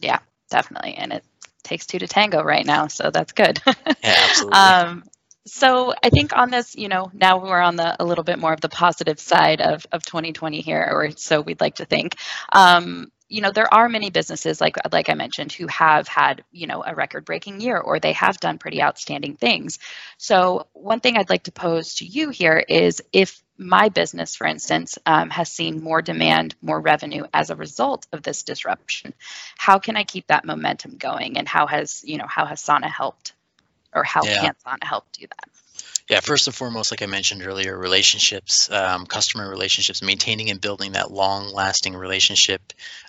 Yeah, 0.00 0.18
definitely. 0.50 0.94
And 0.94 1.12
it 1.12 1.24
takes 1.62 1.86
two 1.86 1.98
to 1.98 2.06
tango 2.06 2.42
right 2.42 2.64
now, 2.64 2.86
so 2.88 3.10
that's 3.10 3.32
good. 3.32 3.60
yeah, 3.66 3.72
absolutely. 4.02 4.58
um, 4.58 5.04
so 5.46 5.92
I 6.02 6.10
think 6.10 6.36
on 6.36 6.50
this, 6.50 6.74
you 6.74 6.88
know, 6.88 7.10
now 7.12 7.38
we're 7.38 7.60
on 7.60 7.76
the 7.76 8.02
a 8.02 8.04
little 8.04 8.24
bit 8.24 8.38
more 8.38 8.52
of 8.52 8.60
the 8.60 8.68
positive 8.68 9.20
side 9.20 9.60
of, 9.60 9.86
of 9.92 10.02
2020 10.04 10.60
here, 10.60 10.88
or 10.90 11.10
so 11.16 11.40
we'd 11.40 11.60
like 11.60 11.76
to 11.76 11.84
think. 11.84 12.16
Um, 12.52 13.10
you 13.28 13.40
know 13.40 13.50
there 13.50 13.72
are 13.72 13.88
many 13.88 14.10
businesses 14.10 14.60
like 14.60 14.76
like 14.92 15.08
i 15.08 15.14
mentioned 15.14 15.52
who 15.52 15.66
have 15.66 16.06
had 16.06 16.44
you 16.52 16.66
know 16.66 16.84
a 16.86 16.94
record 16.94 17.24
breaking 17.24 17.60
year 17.60 17.78
or 17.78 17.98
they 17.98 18.12
have 18.12 18.38
done 18.38 18.58
pretty 18.58 18.82
outstanding 18.82 19.34
things 19.34 19.78
so 20.18 20.68
one 20.72 21.00
thing 21.00 21.16
i'd 21.16 21.30
like 21.30 21.44
to 21.44 21.52
pose 21.52 21.94
to 21.96 22.06
you 22.06 22.30
here 22.30 22.62
is 22.68 23.02
if 23.12 23.42
my 23.56 23.88
business 23.88 24.36
for 24.36 24.46
instance 24.46 24.98
um, 25.06 25.30
has 25.30 25.50
seen 25.50 25.82
more 25.82 26.02
demand 26.02 26.54
more 26.60 26.80
revenue 26.80 27.24
as 27.32 27.50
a 27.50 27.56
result 27.56 28.06
of 28.12 28.22
this 28.22 28.42
disruption 28.42 29.14
how 29.56 29.78
can 29.78 29.96
i 29.96 30.04
keep 30.04 30.26
that 30.26 30.44
momentum 30.44 30.96
going 30.96 31.38
and 31.38 31.48
how 31.48 31.66
has 31.66 32.04
you 32.04 32.18
know 32.18 32.26
how 32.28 32.44
has 32.44 32.60
sana 32.60 32.88
helped 32.88 33.32
or 33.94 34.02
how 34.04 34.24
Yeah. 34.24 34.40
can 34.40 34.54
sana 34.62 34.84
help 34.84 35.04
do 35.12 35.26
that 35.26 35.48
Yeah, 36.08 36.20
first 36.20 36.46
and 36.46 36.54
foremost, 36.54 36.90
like 36.90 37.00
I 37.02 37.06
mentioned 37.06 37.46
earlier, 37.46 37.76
relationships, 37.76 38.70
um, 38.70 39.06
customer 39.06 39.48
relationships, 39.48 40.02
maintaining 40.02 40.50
and 40.50 40.60
building 40.60 40.92
that 40.92 41.10
long-lasting 41.10 41.96
relationship 41.96 42.60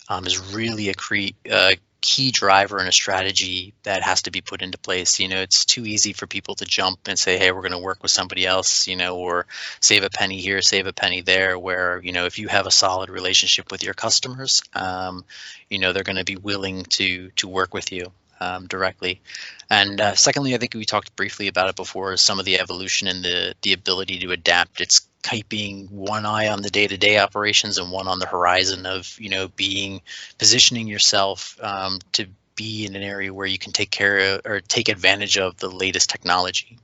um, 0.08 0.26
is 0.26 0.40
really 0.54 0.90
a 0.90 0.94
cre- 0.94 1.36
uh, 1.52 1.74
key 2.02 2.32
driver 2.32 2.78
and 2.78 2.88
a 2.88 2.94
strategy 2.94 3.74
that 3.84 4.04
has 4.04 4.22
to 4.24 4.32
be 4.32 4.40
put 4.40 4.62
into 4.62 4.78
place. 4.78 5.20
You 5.20 5.28
know, 5.28 5.42
it's 5.42 5.66
too 5.66 5.86
easy 5.86 6.14
for 6.14 6.26
people 6.28 6.56
to 6.56 6.66
jump 6.66 7.00
and 7.08 7.20
say, 7.20 7.38
"Hey, 7.38 7.52
we're 7.52 7.62
going 7.62 7.72
to 7.74 7.80
work 7.80 8.02
with 8.02 8.12
somebody 8.12 8.46
else," 8.46 8.88
you 8.88 8.96
know, 8.96 9.18
or 9.18 9.46
save 9.82 10.04
a 10.04 10.10
penny 10.10 10.40
here, 10.40 10.62
save 10.62 10.88
a 10.88 10.94
penny 10.94 11.22
there. 11.22 11.60
Where 11.60 12.00
you 12.02 12.14
know, 12.14 12.26
if 12.26 12.40
you 12.40 12.48
have 12.48 12.68
a 12.68 12.72
solid 12.72 13.10
relationship 13.10 13.72
with 13.72 13.84
your 13.84 13.94
customers, 13.96 14.62
um, 14.74 15.26
you 15.70 15.80
know, 15.80 15.92
they're 15.92 16.04
going 16.04 16.18
to 16.18 16.24
be 16.24 16.38
willing 16.38 16.84
to 16.84 17.32
to 17.38 17.48
work 17.48 17.74
with 17.74 17.92
you 17.92 18.12
um, 18.40 18.68
directly. 18.68 19.22
And 19.70 20.00
uh, 20.02 20.16
secondly, 20.16 20.54
I 20.56 20.58
think 20.58 20.74
we 20.74 20.86
talked 20.86 21.16
briefly 21.16 21.48
about 21.48 21.70
it 21.70 21.76
before, 21.76 22.14
is 22.14 22.22
some 22.22 22.40
of 22.40 22.46
the 22.46 22.60
evolution 22.60 23.08
and 23.08 23.24
the 23.24 23.56
the 23.62 23.74
ability 23.74 24.20
to 24.20 24.32
adapt. 24.32 24.82
It's 24.82 25.08
keeping 25.24 25.88
one 25.88 26.26
eye 26.26 26.48
on 26.50 26.62
the 26.62 26.70
day-to-day 26.70 27.18
operations 27.18 27.78
and 27.78 27.92
one 27.92 28.08
on 28.08 28.20
the 28.20 28.28
horizon 28.28 28.86
of 28.86 29.18
you 29.20 29.30
know 29.30 29.48
being 29.50 30.02
positioning 30.38 30.88
yourself 30.88 31.58
um, 31.62 32.00
to 32.14 32.28
be 32.56 32.86
in 32.86 32.96
an 32.96 33.04
area 33.04 33.34
where 33.34 33.48
you 33.48 33.58
can 33.58 33.72
take 33.74 33.92
care 33.92 34.36
of 34.36 34.42
or 34.46 34.60
take 34.62 34.90
advantage 34.90 35.38
of 35.38 35.58
the 35.58 35.70
latest 35.70 36.10
technology. 36.10 36.78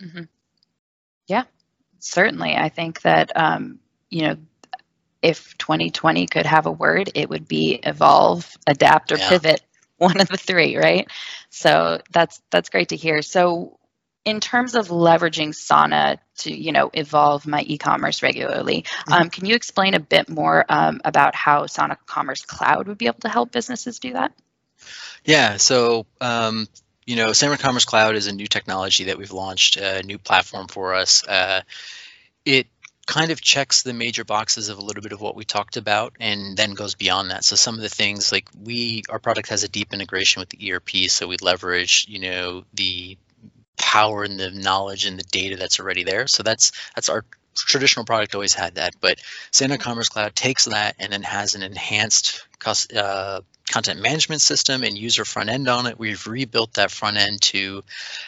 hmm 0.00 0.24
Yeah, 1.26 1.44
certainly. 1.98 2.54
I 2.56 2.68
think 2.68 3.02
that 3.02 3.32
um, 3.36 3.78
you 4.10 4.22
know, 4.22 4.36
if 5.22 5.56
2020 5.58 6.26
could 6.26 6.46
have 6.46 6.66
a 6.66 6.72
word, 6.72 7.10
it 7.14 7.28
would 7.28 7.48
be 7.48 7.80
evolve, 7.82 8.56
adapt, 8.66 9.12
or 9.12 9.18
Yeah. 9.18 9.30
pivot. 9.30 9.60
One 9.98 10.20
of 10.20 10.28
the 10.28 10.36
three, 10.36 10.76
right? 10.76 11.08
So 11.50 12.00
that's 12.10 12.40
that's 12.50 12.68
great 12.68 12.90
to 12.90 12.96
hear. 12.96 13.22
So 13.22 13.78
in 14.26 14.40
terms 14.40 14.74
of 14.74 14.88
leveraging 14.88 15.54
Sana 15.54 16.18
to 16.38 16.54
you 16.54 16.72
know 16.72 16.90
evolve 16.92 17.46
my 17.46 17.62
e-commerce 17.62 18.22
regularly, 18.22 18.84
um, 19.10 19.30
can 19.30 19.46
you 19.46 19.54
explain 19.54 19.94
a 19.94 20.00
bit 20.00 20.28
more 20.28 20.64
um, 20.68 21.00
about 21.04 21.34
how 21.34 21.66
Sana 21.66 21.96
Commerce 22.04 22.44
Cloud 22.44 22.88
would 22.88 22.98
be 22.98 23.06
able 23.06 23.20
to 23.20 23.28
help 23.28 23.52
businesses 23.52 23.98
do 23.98 24.12
that? 24.12 24.32
Yeah, 25.24 25.56
so 25.56 26.04
um, 26.20 26.68
you 27.06 27.16
know, 27.16 27.32
Sana 27.32 27.56
Commerce 27.56 27.84
Cloud 27.84 28.16
is 28.16 28.26
a 28.26 28.32
new 28.32 28.48
technology 28.48 29.04
that 29.04 29.16
we've 29.16 29.32
launched, 29.32 29.76
a 29.76 30.02
new 30.02 30.18
platform 30.18 30.66
for 30.66 30.94
us. 30.94 31.26
Uh, 31.26 31.62
it 32.44 32.66
kind 33.06 33.30
of 33.30 33.40
checks 33.40 33.82
the 33.82 33.92
major 33.92 34.24
boxes 34.24 34.68
of 34.68 34.78
a 34.78 34.82
little 34.82 35.02
bit 35.02 35.12
of 35.12 35.20
what 35.20 35.36
we 35.36 35.44
talked 35.44 35.76
about 35.76 36.14
and 36.20 36.56
then 36.56 36.74
goes 36.74 36.94
beyond 36.94 37.30
that. 37.30 37.44
So 37.44 37.56
some 37.56 37.76
of 37.76 37.80
the 37.80 37.88
things 37.88 38.32
like 38.32 38.48
we 38.60 39.02
our 39.08 39.20
product 39.20 39.48
has 39.48 39.62
a 39.62 39.68
deep 39.68 39.94
integration 39.94 40.40
with 40.40 40.48
the 40.50 40.72
ERP, 40.72 41.08
so 41.08 41.28
we 41.28 41.36
leverage, 41.40 42.06
you 42.08 42.18
know, 42.18 42.64
the 42.74 43.16
power 43.76 44.24
and 44.24 44.38
the 44.38 44.50
knowledge 44.50 45.06
and 45.06 45.18
the 45.18 45.24
data 45.24 45.56
that's 45.56 45.78
already 45.78 46.02
there. 46.02 46.26
So 46.26 46.42
that's 46.42 46.72
that's 46.94 47.08
our 47.08 47.24
traditional 47.54 48.04
product 48.04 48.34
always 48.34 48.54
had 48.54 48.74
that, 48.74 48.94
but 49.00 49.18
Sana 49.50 49.78
Commerce 49.78 50.08
Cloud 50.08 50.34
takes 50.34 50.66
that 50.66 50.96
and 50.98 51.12
then 51.12 51.22
has 51.22 51.54
an 51.54 51.62
enhanced 51.62 52.46
uh, 52.94 53.40
content 53.70 54.00
management 54.00 54.42
system 54.42 54.82
and 54.82 54.96
user 54.98 55.24
front 55.24 55.48
end 55.48 55.68
on 55.68 55.86
it. 55.86 55.98
We've 55.98 56.26
rebuilt 56.26 56.74
that 56.74 56.90
front 56.90 57.16
end 57.16 57.40
to 57.42 57.82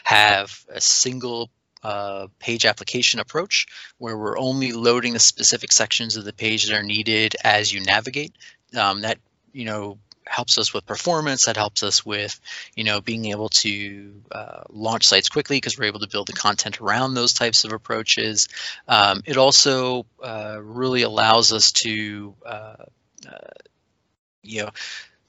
have 0.04 0.64
a 0.68 0.80
single 0.80 1.50
uh, 1.82 2.26
page 2.38 2.64
application 2.64 3.20
approach 3.20 3.66
where 3.99 4.16
we're 4.16 4.38
only 4.38 4.73
loading 4.73 5.12
the 5.12 5.18
specific 5.18 5.73
sections 5.73 6.16
of 6.16 6.25
the 6.25 6.32
page 6.32 6.66
that 6.66 6.76
are 6.76 6.82
needed 6.82 7.37
as 7.42 7.73
you 7.73 7.80
navigate. 7.80 8.32
Um, 8.76 9.02
that 9.02 9.18
you 9.52 9.64
know 9.64 9.99
helps 10.26 10.58
us 10.58 10.75
with 10.75 10.87
performance. 10.87 11.47
That 11.47 11.56
helps 11.56 11.82
us 11.82 12.04
with 12.04 12.38
you 12.76 12.85
know 12.85 13.00
being 13.00 13.26
able 13.26 13.49
to 13.50 14.23
uh, 14.30 14.62
launch 14.68 15.06
sites 15.06 15.28
quickly 15.28 15.56
because 15.56 15.78
we're 15.78 15.87
able 15.87 16.00
to 16.00 16.08
build 16.08 16.28
the 16.28 16.32
content 16.32 16.80
around 16.80 17.14
those 17.14 17.32
types 17.32 17.64
of 17.64 17.73
approaches. 17.73 18.49
Um, 18.87 19.23
it 19.25 19.37
also 19.37 20.06
uh, 20.23 20.58
really 20.61 21.02
allows 21.02 21.52
us 21.52 21.73
to 21.73 22.35
uh, 22.44 22.85
uh, 23.26 23.49
you 24.42 24.62
know 24.62 24.70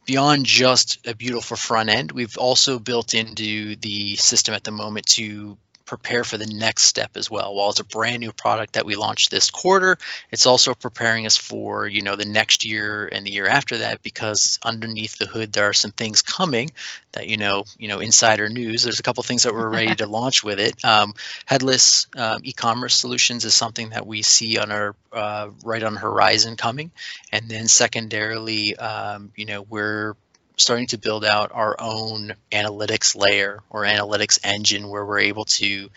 beyond 0.10 0.44
just 0.44 1.06
a 1.06 1.14
beautiful 1.14 1.56
front 1.56 1.88
end, 1.88 2.12
we've 2.12 2.36
also 2.36 2.80
built 2.80 3.14
into 3.14 3.76
the 3.76 4.16
system 4.16 4.56
at 4.56 4.64
the 4.64 4.72
moment 4.72 5.06
to 5.06 5.56
prepare 5.90 6.24
for 6.24 6.38
the 6.38 6.46
next 6.46 6.84
step 6.84 7.12
as 7.16 7.32
well. 7.32 7.56
While 7.56 7.72
it's 7.72 7.80
a 7.80 7.84
brand 7.84 8.20
new 8.20 8.32
product 8.32 8.74
that 8.74 8.86
we 8.86 8.96
launched 8.96 9.32
this 9.32 9.50
quarter, 9.50 9.98
it's 10.32 10.46
also 10.46 10.76
preparing 10.76 11.26
us 11.26 11.36
for, 11.36 11.88
you 11.88 12.04
know, 12.04 12.16
the 12.16 12.26
next 12.26 12.64
year 12.64 13.10
and 13.12 13.26
the 13.26 13.32
year 13.32 13.48
after 13.48 13.80
that 13.80 14.04
because 14.04 14.60
underneath 14.64 15.18
the 15.18 15.26
hood 15.26 15.52
there 15.52 15.68
are 15.68 15.74
some 15.74 15.92
things 15.92 16.22
coming 16.22 16.70
that 17.14 17.28
you 17.28 17.38
know, 17.38 17.64
you 17.80 17.88
know, 17.88 18.00
insider 18.00 18.50
news. 18.50 18.84
There's 18.84 19.00
a 19.00 19.04
couple 19.04 19.24
things 19.24 19.44
that 19.44 19.54
we're 19.54 19.70
ready 19.80 19.96
to 19.96 20.06
launch 20.06 20.44
with 20.44 20.60
it. 20.60 20.86
Um, 20.86 21.14
headless 21.46 22.08
um, 22.16 22.42
e-commerce 22.44 22.96
solutions 22.96 23.46
is 23.46 23.54
something 23.54 23.90
that 23.90 24.06
we 24.06 24.22
see 24.22 24.60
on 24.60 24.72
our 24.72 24.96
uh, 25.12 25.50
right 25.64 25.82
on 25.82 25.96
horizon 25.96 26.56
coming, 26.56 26.92
and 27.32 27.50
then 27.50 27.68
secondarily, 27.68 28.76
um, 28.76 29.32
you 29.36 29.46
know, 29.46 29.64
we're 29.64 30.16
starting 30.60 30.88
to 30.88 30.98
build 30.98 31.26
out 31.26 31.52
our 31.54 31.76
own 31.80 32.34
analytics 32.52 33.16
layer 33.16 33.62
or 33.70 33.84
analytics 33.84 34.40
engine 34.44 34.90
where 34.90 35.06
we're 35.06 35.20
able 35.20 35.46
to 35.46 35.90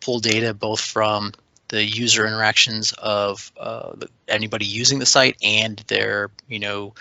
pull 0.00 0.20
data 0.20 0.54
both 0.54 0.80
from 0.80 1.32
the 1.68 1.84
user 1.84 2.26
interactions 2.26 2.92
of 2.92 3.52
uh, 3.58 3.92
anybody 4.28 4.66
using 4.66 4.98
the 4.98 5.06
site 5.06 5.36
and 5.42 5.78
their 5.88 6.30
you 6.48 6.58
know 6.58 6.94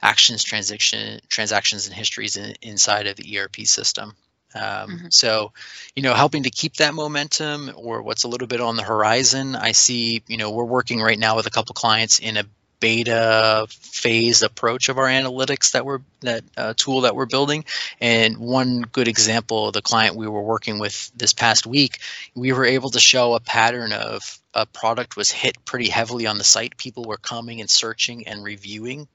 actions 0.00 0.44
transaction 0.44 1.20
transactions 1.28 1.86
and 1.86 1.94
histories 1.94 2.36
in, 2.36 2.54
inside 2.62 3.06
of 3.06 3.16
the 3.16 3.38
erp 3.38 3.56
system 3.66 4.14
um, 4.54 4.62
mm-hmm. 4.62 5.06
so 5.10 5.52
you 5.96 6.02
know 6.02 6.14
helping 6.14 6.44
to 6.44 6.50
keep 6.50 6.76
that 6.76 6.94
momentum 6.94 7.72
or 7.76 8.02
what's 8.02 8.24
a 8.24 8.28
little 8.28 8.46
bit 8.46 8.60
on 8.60 8.76
the 8.76 8.82
horizon 8.82 9.56
i 9.56 9.72
see 9.72 10.22
you 10.28 10.36
know 10.36 10.50
we're 10.52 10.64
working 10.64 11.00
right 11.00 11.18
now 11.18 11.36
with 11.36 11.46
a 11.46 11.50
couple 11.50 11.74
clients 11.74 12.20
in 12.20 12.36
a 12.36 12.44
beta 12.82 13.64
phase 13.70 14.42
approach 14.42 14.88
of 14.88 14.98
our 14.98 15.06
analytics 15.06 15.70
that 15.70 15.86
we're 15.86 16.00
that 16.20 16.42
uh, 16.56 16.74
tool 16.76 17.02
that 17.02 17.14
we're 17.14 17.26
building. 17.26 17.64
And 18.00 18.38
one 18.38 18.82
good 18.82 19.06
example 19.06 19.70
the 19.70 19.80
client 19.80 20.16
we 20.16 20.26
were 20.26 20.42
working 20.42 20.80
with 20.80 21.12
this 21.16 21.32
past 21.32 21.64
week 21.64 22.00
we 22.34 22.52
were 22.52 22.64
able 22.64 22.90
to 22.90 22.98
show 22.98 23.34
a 23.34 23.40
pattern 23.40 23.92
of 23.92 24.40
a 24.52 24.66
product 24.66 25.16
was 25.16 25.30
hit 25.30 25.64
pretty 25.64 25.88
heavily 25.88 26.26
on 26.26 26.38
the 26.38 26.44
site. 26.44 26.76
People 26.76 27.04
were 27.04 27.16
coming 27.16 27.60
and 27.60 27.70
searching 27.70 28.26
and 28.26 28.42
reviewing 28.42 29.06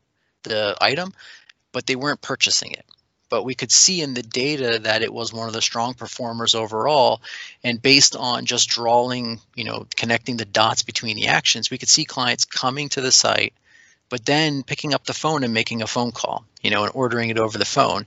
the 0.44 0.78
item 0.80 1.14
but 1.74 1.86
they 1.86 1.98
weren't 1.98 2.22
purchasing 2.22 2.72
it 2.72 2.86
but 3.30 3.44
we 3.44 3.56
could 3.56 3.72
see 3.72 4.02
in 4.02 4.14
the 4.14 4.24
data 4.24 4.80
that 4.80 5.02
it 5.02 5.14
was 5.14 5.34
one 5.34 5.48
of 5.48 5.54
the 5.54 5.62
strong 5.62 5.94
performers 5.94 6.56
overall. 6.56 7.22
And 7.64 7.82
based 7.82 8.16
on 8.16 8.46
just 8.46 8.70
drawing 8.70 9.40
you 9.56 9.64
know 9.64 9.86
connecting 9.96 10.38
the 10.38 10.46
dots 10.46 10.84
between 10.84 11.16
the 11.16 11.28
actions 11.28 11.70
we 11.70 11.78
could 11.78 11.90
see 11.90 12.06
clients 12.06 12.46
coming 12.46 12.90
to 12.90 13.02
the 13.02 13.12
site 13.12 13.54
but 14.10 14.26
then 14.26 14.64
picking 14.64 14.94
up 14.94 15.06
the 15.06 15.14
phone 15.14 15.44
and 15.44 15.54
making 15.54 15.82
a 15.82 15.88
phone 15.88 16.12
call 16.12 16.46
you 16.62 16.72
know 16.72 16.84
and 16.84 16.92
ordering 16.94 17.30
it 17.30 17.38
over 17.38 17.58
the 17.58 17.66
phone. 17.66 18.06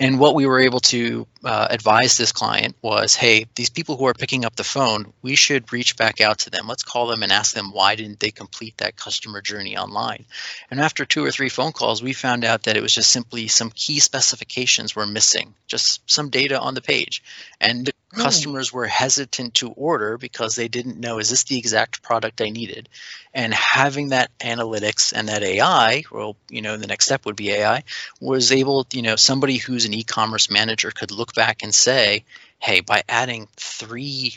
And 0.00 0.18
what 0.18 0.34
we 0.34 0.46
were 0.46 0.60
able 0.60 0.80
to 0.80 1.26
uh, 1.44 1.68
advise 1.70 2.16
this 2.16 2.32
client 2.32 2.76
was 2.82 3.14
hey 3.14 3.46
these 3.54 3.70
people 3.70 3.96
who 3.96 4.06
are 4.06 4.14
picking 4.14 4.44
up 4.44 4.56
the 4.56 4.64
phone 4.64 5.12
we 5.22 5.34
should 5.34 5.72
reach 5.72 5.96
back 5.96 6.20
out 6.20 6.40
to 6.40 6.50
them. 6.50 6.66
Let's 6.66 6.82
call 6.82 7.06
them 7.06 7.22
and 7.22 7.32
ask 7.32 7.54
them 7.54 7.72
why 7.72 7.94
didn't 7.94 8.20
they 8.20 8.30
complete 8.30 8.76
that 8.78 8.96
customer 8.96 9.40
journey 9.40 9.76
online. 9.76 10.24
And 10.70 10.80
after 10.80 11.04
two 11.04 11.24
or 11.24 11.30
three 11.30 11.48
phone 11.48 11.72
calls 11.72 12.02
we 12.02 12.12
found 12.12 12.44
out 12.44 12.64
that 12.64 12.76
it 12.76 12.82
was 12.82 12.94
just 12.94 13.10
simply 13.10 13.48
some 13.48 13.70
key 13.70 14.00
specifications 14.00 14.94
were 14.94 15.06
missing 15.06 15.54
just 15.66 16.02
some 16.10 16.28
data 16.28 16.60
on 16.60 16.74
the 16.74 16.82
page. 16.82 17.22
And 17.60 17.86
the? 17.86 17.92
Hmm. 18.12 18.22
customers 18.22 18.72
were 18.72 18.86
hesitant 18.86 19.54
to 19.54 19.70
order 19.70 20.18
because 20.18 20.54
they 20.54 20.68
didn't 20.68 21.00
know 21.00 21.18
is 21.18 21.30
this 21.30 21.44
the 21.44 21.58
exact 21.58 22.02
product 22.02 22.40
i 22.40 22.50
needed? 22.50 22.88
And 23.34 23.54
having 23.54 24.10
that 24.10 24.30
analytics 24.38 25.12
and 25.14 25.28
that 25.28 25.42
ai 25.42 26.04
well 26.10 26.36
you 26.50 26.62
know 26.62 26.76
the 26.76 26.86
next 26.86 27.06
step 27.06 27.24
would 27.24 27.36
be 27.36 27.50
ai 27.52 27.84
was 28.20 28.52
able 28.52 28.86
you 28.92 29.02
know 29.02 29.16
somebody 29.16 29.56
who's 29.56 29.86
an 29.86 29.94
e-commerce 29.94 30.50
manager 30.50 30.90
could 30.90 31.10
look 31.10 31.34
back 31.34 31.62
and 31.62 31.74
say 31.74 32.24
hey 32.58 32.80
by 32.80 33.02
adding 33.08 33.48
three 33.56 34.36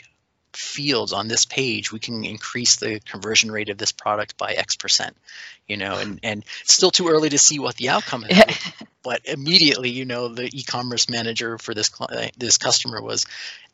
fields 0.56 1.12
on 1.12 1.28
this 1.28 1.44
page, 1.44 1.92
we 1.92 1.98
can 1.98 2.24
increase 2.24 2.76
the 2.76 3.00
conversion 3.00 3.50
rate 3.50 3.68
of 3.68 3.78
this 3.78 3.92
product 3.92 4.36
by 4.36 4.52
X 4.52 4.76
percent. 4.76 5.16
You 5.66 5.76
know, 5.76 5.98
and 5.98 6.20
and 6.22 6.44
it's 6.62 6.72
still 6.72 6.90
too 6.90 7.08
early 7.08 7.28
to 7.30 7.38
see 7.38 7.58
what 7.58 7.76
the 7.76 7.90
outcome 7.90 8.24
is. 8.28 8.72
but 9.02 9.20
immediately, 9.24 9.90
you 9.90 10.04
know, 10.04 10.28
the 10.28 10.48
e-commerce 10.52 11.08
manager 11.08 11.58
for 11.58 11.74
this 11.74 11.88
client, 11.88 12.32
this 12.36 12.58
customer 12.58 13.00
was 13.00 13.26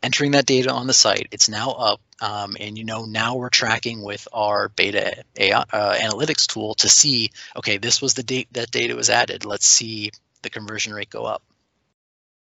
entering 0.03 0.33
that 0.33 0.47
data 0.47 0.71
on 0.71 0.87
the 0.87 0.93
site. 0.93 1.29
It's 1.31 1.49
now 1.49 1.71
up, 1.71 2.01
um, 2.21 2.57
and 2.59 2.77
you 2.77 2.85
know, 2.85 3.05
now 3.05 3.37
we're 3.37 3.49
tracking 3.49 4.03
with 4.03 4.27
our 4.33 4.69
beta 4.69 5.25
AI, 5.37 5.65
uh, 5.73 5.95
analytics 5.95 6.47
tool 6.47 6.75
to 6.77 6.89
see, 6.89 7.31
okay, 7.57 7.79
this 7.79 8.03
was 8.03 8.15
the 8.15 8.23
date 8.23 8.49
that 8.53 8.71
data 8.71 8.95
was 8.95 9.11
added. 9.11 9.45
Let's 9.45 9.67
see 9.67 10.11
the 10.43 10.51
conversion 10.51 10.93
rate 10.93 11.11
go 11.11 11.25
up. 11.25 11.43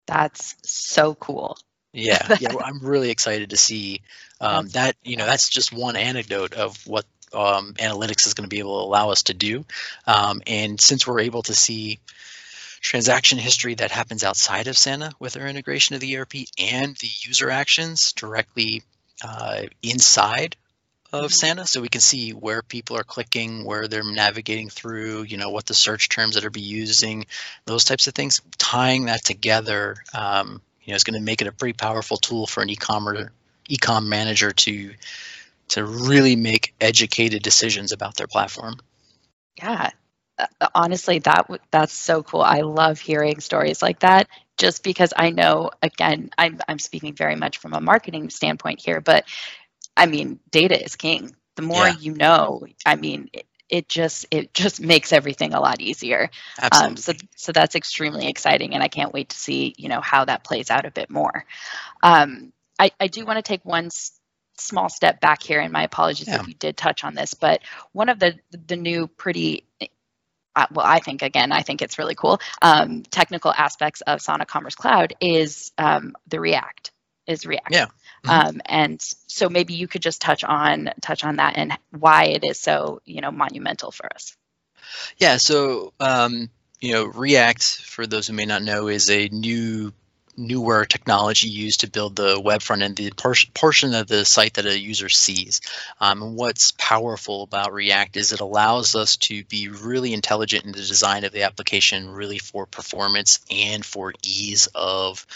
That's 0.07 0.57
so 0.65 1.15
cool. 1.15 1.59
Yeah, 1.93 2.37
yeah, 2.41 2.53
I'm 2.63 2.81
really 2.81 3.11
excited 3.11 3.51
to 3.51 3.57
see 3.57 4.03
um, 4.41 4.69
that. 4.69 4.97
You 5.03 5.17
know, 5.17 5.27
that's 5.27 5.49
just 5.49 5.73
one 5.73 5.97
anecdote 5.97 6.55
of 6.55 6.77
what 6.87 7.05
um, 7.33 7.75
analytics 7.75 8.27
is 8.27 8.35
going 8.35 8.49
to 8.49 8.55
be 8.55 8.61
able 8.61 8.81
to 8.81 8.87
allow 8.87 9.11
us 9.11 9.25
to 9.25 9.35
do. 9.35 9.65
Um, 10.07 10.43
and 10.47 10.81
since 10.81 11.07
we're 11.07 11.21
able 11.21 11.43
to 11.43 11.55
see 11.55 11.99
transaction 12.81 13.39
history 13.39 13.75
that 13.75 13.91
happens 13.91 14.25
outside 14.25 14.67
of 14.67 14.79
Sana 14.79 15.13
with 15.19 15.37
our 15.37 15.47
integration 15.47 15.95
of 15.95 16.01
the 16.01 16.17
ERP 16.17 16.35
and 16.59 16.97
the 16.97 17.11
user 17.23 17.51
actions 17.51 18.13
directly 18.13 18.83
uh, 19.23 19.65
inside 19.83 20.57
of 21.13 21.33
mm-hmm. 21.33 21.65
So 21.65 21.81
we 21.81 21.89
can 21.89 22.01
see 22.01 22.31
where 22.31 22.63
people 22.63 22.97
are 22.97 23.03
clicking, 23.03 23.65
where 23.65 23.89
they're 23.89 24.05
navigating 24.05 24.69
through, 24.69 25.23
you 25.23 25.37
know, 25.37 25.51
what 25.51 25.67
the 25.67 25.75
search 25.75 26.09
terms 26.09 26.37
that 26.37 26.45
are 26.45 26.51
be 26.51 26.61
using, 26.61 27.27
those 27.65 27.85
types 27.85 28.07
of 28.07 28.15
things. 28.15 28.41
Tying 28.59 29.07
that 29.07 29.25
together, 29.25 29.97
um, 30.15 30.63
you 30.83 30.93
know, 30.93 30.97
is 30.97 31.05
going 31.05 31.19
to 31.19 31.25
make 31.25 31.41
it 31.41 31.49
a 31.49 31.53
pretty 31.53 31.75
powerful 31.75 32.17
tool 32.17 32.47
for 32.47 32.63
an 32.63 32.71
e-commerce 32.71 33.29
e-com 33.69 34.09
manager 34.09 34.51
to 34.51 34.93
to 35.69 35.85
really 35.85 36.35
make 36.35 36.75
educated 36.81 37.43
decisions 37.43 37.93
about 37.93 38.17
their 38.17 38.27
platform. 38.27 38.75
Yeah, 39.57 39.91
uh, 40.39 40.69
honestly, 40.75 41.21
that 41.21 41.49
that's 41.71 41.93
so 41.93 42.23
cool. 42.23 42.43
I 42.43 42.61
love 42.61 42.99
hearing 42.99 43.41
stories 43.41 43.83
like 43.83 44.01
that. 44.01 44.29
Just 44.59 44.83
because 44.83 45.13
I 45.17 45.31
know, 45.31 45.71
again, 45.83 46.31
I'm 46.37 46.61
I'm 46.69 46.79
speaking 46.79 47.15
very 47.15 47.37
much 47.37 47.59
from 47.59 47.73
a 47.73 47.81
marketing 47.81 48.31
standpoint 48.31 48.81
here, 48.81 49.01
but 49.01 49.25
I 49.97 50.07
mean, 50.07 50.41
data 50.51 50.83
is 50.83 50.97
king. 50.97 51.35
The 51.57 51.63
more 51.63 51.89
yeah. 51.89 51.97
you 51.99 52.15
know, 52.15 52.67
I 52.87 52.97
mean, 52.97 53.31
it, 53.33 53.47
it, 53.71 53.89
just 53.89 54.27
it 54.31 54.53
just 54.55 54.81
makes 54.81 55.13
everything 55.13 55.55
a 55.55 55.61
lot 55.61 55.81
easier. 55.81 56.31
Absolutely. 56.61 56.91
Um, 56.91 56.97
so 56.97 57.13
so 57.37 57.53
that's 57.53 57.75
extremely 57.75 58.29
exciting, 58.29 58.75
and 58.75 58.83
I 58.83 58.89
can't 58.89 59.13
wait 59.13 59.31
to 59.31 59.37
see 59.37 59.75
you 59.79 59.89
know 59.89 60.01
how 60.01 60.25
that 60.25 60.45
plays 60.45 60.71
out 60.71 60.87
a 60.87 60.91
bit 60.91 61.11
more. 61.11 61.45
Um, 62.03 62.53
I, 62.79 62.91
I 62.99 63.09
do 63.09 63.25
want 63.25 63.37
to 63.39 63.43
take 63.43 63.65
one 63.65 63.91
small 64.59 64.89
step 64.89 65.21
back 65.21 65.43
here, 65.43 65.61
and 65.61 65.73
my 65.73 65.85
apologies 65.85 66.29
yeah. 66.29 66.41
if 66.41 66.49
you 66.49 66.55
did 66.55 66.77
touch 66.77 67.05
on 67.05 67.15
this, 67.15 67.35
but 67.35 67.61
one 67.93 68.09
of 68.09 68.19
the 68.19 68.39
the 68.67 68.77
new 68.77 69.07
pretty 69.07 69.65
uh, 70.57 70.67
well, 70.73 70.87
I 70.87 70.99
think 70.99 71.23
again, 71.23 71.53
I 71.53 71.63
think 71.63 71.83
it's 71.83 71.99
really 71.99 72.15
cool. 72.15 72.41
Um, 72.61 73.03
technical 73.05 73.53
aspects 73.53 74.01
of 74.03 74.21
Sana 74.21 74.47
Commerce 74.47 74.75
Cloud 74.75 75.15
is 75.21 75.73
um, 75.79 76.15
the 76.27 76.41
React 76.41 76.93
is 77.27 77.47
React. 77.47 77.71
Yeah. 77.71 77.87
Mm-hmm. 78.25 78.49
Um, 78.49 78.61
and 78.67 79.01
so 79.01 79.49
maybe 79.49 79.75
you 79.75 79.89
could 79.89 80.03
just 80.03 80.21
touch 80.21 80.45
on 80.45 80.91
touch 81.01 81.25
on 81.25 81.37
that 81.37 81.57
and 81.57 81.73
why 81.91 82.25
it 82.25 82.45
is 82.45 82.59
so 82.59 83.01
you 83.05 83.21
know 83.21 83.31
monumental 83.31 83.91
for 83.91 84.13
us. 84.13 84.37
Yeah. 85.19 85.39
So 85.39 85.93
um, 86.01 86.51
you 86.81 86.93
know, 86.93 87.05
React, 87.05 87.63
for 87.83 88.07
those 88.07 88.27
who 88.27 88.33
may 88.33 88.47
not 88.47 88.63
know, 88.63 88.89
is 88.89 89.11
a 89.11 89.29
new 89.29 89.93
newer 90.37 90.87
technology 90.87 91.49
used 91.49 91.81
to 91.81 91.91
build 91.91 92.17
the 92.17 92.41
web 92.41 92.63
front 92.63 92.83
end, 92.83 92.97
the 92.97 93.11
por- 93.11 93.35
portion 93.53 93.95
of 93.95 94.07
the 94.07 94.25
site 94.25 94.55
that 94.55 94.67
a 94.67 94.79
user 94.79 95.09
sees. 95.09 95.61
Um, 96.01 96.23
and 96.23 96.37
what's 96.37 96.73
powerful 96.73 97.43
about 97.43 97.73
React 97.73 98.17
is 98.17 98.33
it 98.33 98.41
allows 98.41 98.95
us 98.95 99.17
to 99.19 99.45
be 99.45 99.69
really 99.69 100.15
intelligent 100.15 100.65
in 100.65 100.73
the 100.73 100.79
design 100.79 101.25
of 101.25 101.33
the 101.33 101.43
application, 101.43 102.09
really 102.09 102.39
for 102.39 102.67
performance 102.67 103.41
and 103.51 103.85
for 103.85 104.15
ease 104.25 104.69
of 104.75 105.27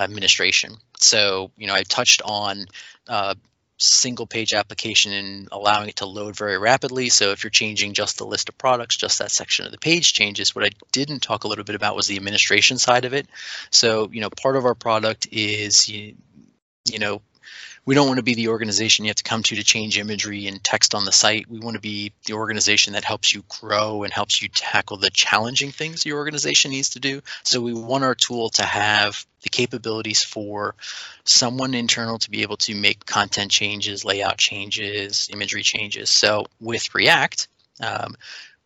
administration. 0.00 0.76
So, 0.98 1.50
you 1.56 1.66
know, 1.66 1.74
I 1.74 1.82
touched 1.82 2.22
on 2.24 2.66
uh, 3.08 3.34
single 3.76 4.26
page 4.26 4.52
application 4.52 5.12
and 5.12 5.48
allowing 5.52 5.88
it 5.88 5.96
to 5.96 6.06
load 6.06 6.36
very 6.36 6.58
rapidly. 6.58 7.08
So 7.08 7.30
if 7.30 7.44
you're 7.44 7.50
changing 7.50 7.94
just 7.94 8.18
the 8.18 8.26
list 8.26 8.48
of 8.48 8.58
products, 8.58 8.96
just 8.96 9.18
that 9.18 9.30
section 9.30 9.66
of 9.66 9.72
the 9.72 9.78
page 9.78 10.12
changes. 10.12 10.54
What 10.54 10.64
I 10.64 10.70
didn't 10.92 11.20
talk 11.20 11.44
a 11.44 11.48
little 11.48 11.64
bit 11.64 11.76
about 11.76 11.96
was 11.96 12.06
the 12.06 12.16
administration 12.16 12.78
side 12.78 13.04
of 13.04 13.14
it. 13.14 13.26
So, 13.70 14.10
you 14.12 14.20
know, 14.20 14.30
part 14.30 14.56
of 14.56 14.64
our 14.64 14.74
product 14.74 15.28
is, 15.32 15.88
you, 15.88 16.14
you 16.90 16.98
know, 16.98 17.22
we 17.84 17.94
don't 17.94 18.06
want 18.06 18.18
to 18.18 18.22
be 18.22 18.34
the 18.34 18.48
organization 18.48 19.04
you 19.04 19.08
have 19.08 19.16
to 19.16 19.22
come 19.22 19.42
to 19.42 19.56
to 19.56 19.64
change 19.64 19.98
imagery 19.98 20.46
and 20.46 20.62
text 20.62 20.94
on 20.94 21.04
the 21.04 21.12
site. 21.12 21.48
We 21.48 21.58
want 21.58 21.74
to 21.74 21.80
be 21.80 22.12
the 22.26 22.34
organization 22.34 22.92
that 22.92 23.04
helps 23.04 23.32
you 23.32 23.42
grow 23.48 24.02
and 24.02 24.12
helps 24.12 24.42
you 24.42 24.48
tackle 24.48 24.98
the 24.98 25.10
challenging 25.10 25.70
things 25.72 26.04
your 26.04 26.18
organization 26.18 26.70
needs 26.70 26.90
to 26.90 27.00
do. 27.00 27.22
So 27.42 27.60
we 27.60 27.72
want 27.72 28.04
our 28.04 28.14
tool 28.14 28.50
to 28.50 28.62
have 28.62 29.24
the 29.42 29.48
capabilities 29.48 30.22
for 30.22 30.74
someone 31.24 31.74
internal 31.74 32.18
to 32.18 32.30
be 32.30 32.42
able 32.42 32.58
to 32.58 32.74
make 32.74 33.06
content 33.06 33.50
changes, 33.50 34.04
layout 34.04 34.38
changes, 34.38 35.28
imagery 35.32 35.62
changes. 35.62 36.10
So 36.10 36.46
with 36.60 36.94
React, 36.94 37.48
um, 37.80 38.16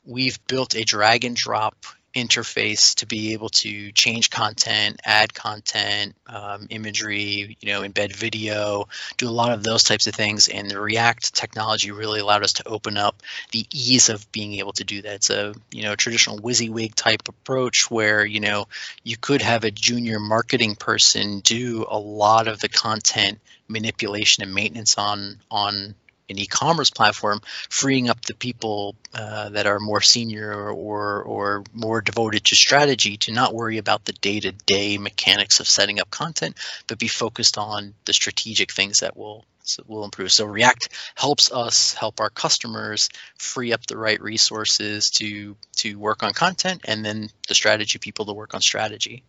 we've 0.05 0.45
built 0.47 0.75
a 0.75 0.85
drag 0.85 1.25
and 1.25 1.37
drop 1.37 1.77
interface 2.15 2.95
to 2.97 3.07
be 3.07 3.33
able 3.33 3.49
to 3.49 3.93
change 3.93 4.31
content, 4.31 5.01
add 5.05 5.35
content, 5.35 6.15
um, 6.27 6.67
imagery, 6.71 7.57
you 7.61 7.73
know, 7.73 7.83
embed 7.83 8.15
video, 8.15 8.89
do 9.17 9.29
a 9.29 9.31
lot 9.31 9.53
of 9.53 9.63
those 9.63 9.83
types 9.83 10.07
of 10.07 10.15
things. 10.15 10.49
And 10.49 10.71
the 10.71 10.81
React 10.81 11.35
technology 11.35 11.91
really 11.91 12.21
allowed 12.21 12.45
us 12.45 12.55
to 12.55 12.69
open 12.69 12.97
up 12.97 13.23
the 13.53 13.67
ease 13.73 14.09
of 14.09 14.31
being 14.33 14.55
able 14.55 14.73
to 14.75 14.85
do 14.85 15.03
that. 15.03 15.15
It's 15.15 15.31
a 15.31 15.55
you 15.71 15.83
know 15.83 15.97
traditional 15.97 16.39
WYSIWYG 16.39 16.95
type 16.95 17.29
approach 17.29 17.91
where 17.91 18.25
you 18.25 18.41
know 18.41 18.67
you 19.03 19.17
could 19.17 19.43
have 19.43 19.65
a 19.65 19.71
junior 19.71 20.21
marketing 20.21 20.77
person 20.77 21.41
do 21.41 21.85
a 21.89 21.99
lot 21.99 22.49
of 22.49 22.61
the 22.61 22.69
content 22.69 23.39
manipulation 23.69 24.43
and 24.43 24.55
maintenance 24.55 24.99
on 24.99 25.41
on 25.51 25.95
an 26.29 26.39
e-commerce 26.39 26.91
platform, 26.91 27.41
freeing 27.69 28.09
up 28.09 28.21
the 28.23 28.35
people 28.35 28.97
uh, 29.13 29.51
that 29.51 29.67
are 29.67 29.79
more 29.79 30.01
senior 30.01 30.71
or 30.71 31.23
or 31.23 31.65
more 31.73 32.01
devoted 32.01 32.45
to 32.45 32.57
strategy 32.57 33.17
to 33.19 33.33
not 33.33 33.55
worry 33.55 33.79
about 33.79 34.05
the 34.05 34.13
day-to-day 34.13 34.99
mechanics 34.99 35.61
of 35.61 35.69
setting 35.69 36.01
up 36.01 36.11
content, 36.11 36.57
but 36.87 36.99
be 36.99 37.09
focused 37.09 37.59
on 37.59 37.95
the 38.05 38.13
strategic 38.13 38.73
things 38.73 39.01
that 39.01 39.17
will 39.17 39.45
will 39.87 40.05
improve. 40.05 40.33
So 40.33 40.45
React 40.45 40.89
helps 41.15 41.51
us 41.53 41.95
help 41.95 42.21
our 42.21 42.31
customers 42.31 43.09
free 43.39 43.73
up 43.73 43.87
the 43.87 43.97
right 43.97 44.21
resources 44.21 45.11
to 45.13 45.57
to 45.77 45.99
work 45.99 46.23
on 46.23 46.33
content, 46.33 46.83
and 46.87 47.05
then 47.05 47.29
the 47.49 47.55
strategy 47.55 47.99
people 47.99 48.27
to 48.27 48.33
work 48.33 48.55
on 48.55 48.61
strategy. 48.61 49.23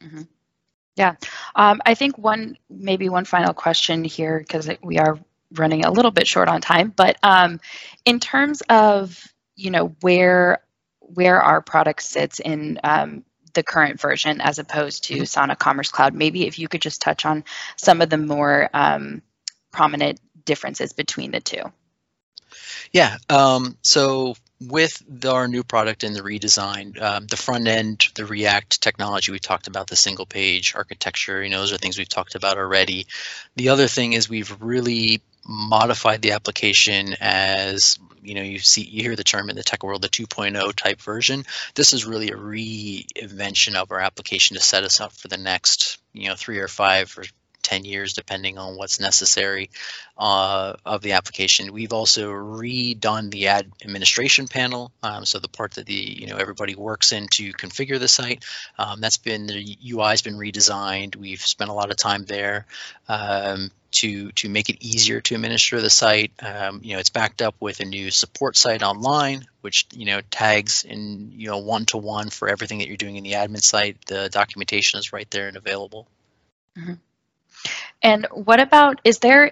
Mm-hmm. 0.00 0.22
Yeah, 0.96 1.14
um, 1.54 1.80
I 1.86 1.94
think 1.94 2.18
one 2.18 2.58
maybe 2.68 3.08
one 3.08 3.24
final 3.24 3.54
question 3.54 4.02
here 4.02 4.38
because 4.38 4.68
we 4.82 4.98
are 4.98 5.18
running 5.54 5.84
a 5.84 5.90
little 5.90 6.10
bit 6.10 6.26
short 6.26 6.48
on 6.48 6.60
time, 6.60 6.92
but 6.94 7.16
um, 7.22 7.60
in 8.04 8.20
terms 8.20 8.62
of 8.68 9.22
you 9.56 9.70
know 9.70 9.94
where 10.00 10.62
where 11.00 11.40
our 11.40 11.60
product 11.60 12.02
sits 12.02 12.38
in 12.38 12.78
um, 12.84 13.24
the 13.54 13.62
current 13.62 14.00
version 14.00 14.40
as 14.40 14.58
opposed 14.58 15.04
to 15.04 15.14
mm-hmm. 15.14 15.24
Sana 15.24 15.56
Commerce 15.56 15.90
Cloud, 15.90 16.14
maybe 16.14 16.46
if 16.46 16.58
you 16.58 16.68
could 16.68 16.82
just 16.82 17.00
touch 17.00 17.24
on 17.24 17.44
some 17.76 18.00
of 18.00 18.10
the 18.10 18.18
more 18.18 18.68
um, 18.72 19.22
prominent 19.72 20.20
differences 20.44 20.92
between 20.92 21.30
the 21.30 21.40
two. 21.40 21.62
Yeah. 22.92 23.16
Um, 23.28 23.76
so 23.82 24.34
with 24.60 25.02
our 25.26 25.46
new 25.46 25.62
product 25.62 26.04
and 26.04 26.16
the 26.16 26.20
redesign, 26.20 27.00
um, 27.00 27.26
the 27.26 27.36
front 27.36 27.68
end, 27.68 28.08
the 28.14 28.26
React 28.26 28.80
technology, 28.80 29.30
we 29.30 29.38
talked 29.38 29.66
about 29.66 29.86
the 29.86 29.96
single 29.96 30.26
page 30.26 30.74
architecture, 30.74 31.42
you 31.42 31.50
know, 31.50 31.60
those 31.60 31.72
are 31.72 31.78
things 31.78 31.98
we've 31.98 32.08
talked 32.08 32.34
about 32.34 32.58
already. 32.58 33.06
The 33.56 33.68
other 33.68 33.86
thing 33.86 34.14
is 34.14 34.28
we've 34.28 34.56
really 34.60 35.20
modified 35.48 36.20
the 36.20 36.32
application 36.32 37.16
as 37.20 37.98
you 38.22 38.34
know 38.34 38.42
you 38.42 38.58
see 38.58 38.82
you 38.82 39.02
hear 39.02 39.16
the 39.16 39.24
term 39.24 39.48
in 39.48 39.56
the 39.56 39.62
tech 39.62 39.82
world 39.82 40.02
the 40.02 40.08
2.0 40.08 40.74
type 40.74 41.00
version. 41.00 41.44
This 41.74 41.94
is 41.94 42.04
really 42.04 42.28
a 42.28 42.36
reinvention 42.36 43.74
of 43.74 43.90
our 43.90 44.00
application 44.00 44.56
to 44.56 44.62
set 44.62 44.84
us 44.84 45.00
up 45.00 45.12
for 45.12 45.28
the 45.28 45.38
next 45.38 45.98
you 46.12 46.28
know 46.28 46.34
three 46.36 46.58
or 46.58 46.68
five 46.68 47.16
or 47.16 47.24
10 47.68 47.84
years, 47.84 48.14
depending 48.14 48.56
on 48.56 48.76
what's 48.76 48.98
necessary 48.98 49.68
uh, 50.16 50.72
of 50.86 51.02
the 51.02 51.12
application. 51.12 51.70
We've 51.70 51.92
also 51.92 52.32
redone 52.32 53.30
the 53.30 53.48
ad 53.48 53.70
administration 53.84 54.48
panel, 54.48 54.90
um, 55.02 55.26
so 55.26 55.38
the 55.38 55.48
part 55.48 55.72
that 55.72 55.84
the 55.84 55.92
you 55.92 56.26
know 56.26 56.38
everybody 56.38 56.74
works 56.74 57.12
in 57.12 57.28
to 57.32 57.52
configure 57.52 57.98
the 57.98 58.08
site. 58.08 58.46
Um, 58.78 59.02
that's 59.02 59.18
been 59.18 59.46
the 59.46 59.76
UI 59.86 60.08
has 60.08 60.22
been 60.22 60.36
redesigned. 60.36 61.16
We've 61.16 61.42
spent 61.42 61.68
a 61.68 61.74
lot 61.74 61.90
of 61.90 61.98
time 61.98 62.24
there. 62.24 62.64
Um, 63.06 63.70
to 63.90 64.30
to 64.32 64.50
make 64.50 64.68
it 64.68 64.76
easier 64.80 65.20
to 65.22 65.34
administer 65.34 65.80
the 65.80 65.88
site. 65.88 66.32
Um, 66.40 66.80
you 66.82 66.92
know, 66.92 66.98
it's 66.98 67.08
backed 67.08 67.40
up 67.40 67.54
with 67.58 67.80
a 67.80 67.86
new 67.86 68.10
support 68.10 68.54
site 68.54 68.82
online, 68.82 69.46
which 69.62 69.86
you 69.92 70.04
know 70.04 70.20
tags 70.30 70.84
in 70.84 71.32
you 71.34 71.48
know 71.48 71.58
one 71.58 71.86
to 71.86 71.96
one 71.96 72.28
for 72.28 72.48
everything 72.48 72.78
that 72.78 72.88
you're 72.88 72.98
doing 72.98 73.16
in 73.16 73.24
the 73.24 73.32
admin 73.32 73.62
site. 73.62 73.96
The 74.06 74.28
documentation 74.28 74.98
is 74.98 75.12
right 75.14 75.30
there 75.30 75.48
and 75.48 75.56
available. 75.56 76.06
Mm-hmm. 76.76 76.94
And 78.02 78.26
what 78.32 78.60
about, 78.60 79.00
is 79.04 79.18
there 79.18 79.50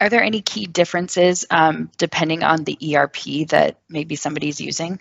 Are 0.00 0.08
there 0.08 0.22
any 0.22 0.40
key 0.40 0.66
differences 0.66 1.44
um, 1.50 1.90
depending 1.98 2.42
on 2.42 2.64
the 2.64 2.96
ERP 2.96 3.48
that 3.48 3.76
maybe 3.88 4.16
somebody's 4.16 4.58
using? 4.60 4.98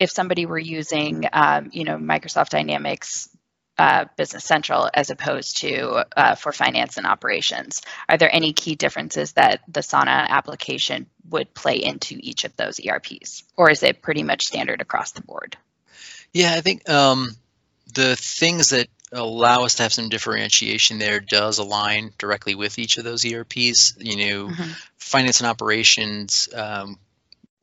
If 0.00 0.10
somebody 0.10 0.46
were 0.46 0.58
using, 0.58 1.28
um, 1.32 1.70
you 1.72 1.84
know, 1.84 1.96
Microsoft 1.96 2.48
Dynamics 2.48 3.28
uh, 3.78 4.06
Business 4.16 4.44
Central 4.44 4.90
as 4.92 5.10
opposed 5.10 5.58
to 5.58 6.04
uh, 6.16 6.34
for 6.34 6.52
finance 6.52 6.96
and 6.96 7.06
operations, 7.06 7.82
are 8.08 8.18
there 8.18 8.34
any 8.34 8.52
key 8.52 8.74
differences 8.74 9.32
that 9.34 9.60
the 9.68 9.82
Sana 9.82 10.26
application 10.28 11.06
would 11.28 11.54
play 11.54 11.76
into 11.76 12.16
each 12.18 12.44
of 12.44 12.56
those 12.56 12.80
ERPs, 12.80 13.44
or 13.56 13.70
is 13.70 13.82
it 13.82 14.02
pretty 14.02 14.22
much 14.22 14.46
standard 14.46 14.80
across 14.80 15.12
the 15.12 15.22
board? 15.22 15.56
Yeah, 16.32 16.52
I 16.54 16.62
think 16.62 16.88
um, 16.90 17.36
the 17.94 18.16
things 18.16 18.70
that 18.70 18.88
allow 19.12 19.64
us 19.64 19.74
to 19.76 19.82
have 19.82 19.92
some 19.92 20.08
differentiation 20.08 20.98
there 20.98 21.20
does 21.20 21.58
align 21.58 22.12
directly 22.18 22.54
with 22.54 22.78
each 22.78 22.98
of 22.98 23.04
those 23.04 23.24
ERPs. 23.24 23.94
You 23.98 24.16
know, 24.16 24.48
mm-hmm. 24.48 24.70
finance 24.98 25.40
and 25.40 25.48
operations 25.48 26.48
um, 26.54 26.98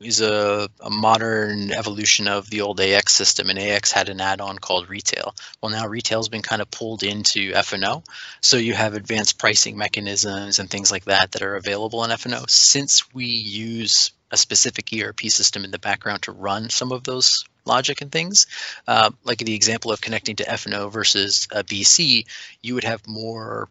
is 0.00 0.20
a, 0.20 0.68
a, 0.80 0.90
modern 0.90 1.72
evolution 1.72 2.28
of 2.28 2.48
the 2.50 2.60
old 2.60 2.80
AX 2.80 3.14
system, 3.14 3.50
and 3.50 3.58
AX 3.58 3.90
had 3.90 4.08
an 4.08 4.20
add-on 4.20 4.58
called 4.58 4.88
Retail. 4.88 5.34
Well, 5.60 5.72
now 5.72 5.88
Retail's 5.88 6.28
been 6.28 6.42
kind 6.42 6.62
of 6.62 6.70
pulled 6.70 7.02
into 7.02 7.52
F&O, 7.54 8.04
so 8.40 8.56
you 8.58 8.74
have 8.74 8.94
advanced 8.94 9.38
pricing 9.38 9.76
mechanisms 9.76 10.60
and 10.60 10.70
things 10.70 10.92
like 10.92 11.06
that 11.06 11.32
that 11.32 11.42
are 11.42 11.56
available 11.56 12.04
in 12.04 12.12
F&O. 12.12 12.44
Since 12.46 13.12
we 13.12 13.26
use 13.26 14.12
a 14.30 14.36
specific 14.36 14.90
ERP 14.92 15.22
system 15.22 15.64
in 15.64 15.70
the 15.70 15.78
background 15.78 16.22
to 16.22 16.32
run 16.32 16.70
some 16.70 16.92
of 16.92 17.02
those 17.02 17.44
logic 17.68 18.00
and 18.00 18.10
things. 18.10 18.46
Uh, 18.86 19.10
like 19.24 19.38
the 19.38 19.54
example 19.54 19.92
of 19.92 20.00
connecting 20.00 20.36
to 20.36 20.50
F&O 20.50 20.88
versus 20.88 21.46
BC, 21.52 22.26
you 22.62 22.74
would 22.74 22.84
have 22.84 23.06
more 23.06 23.68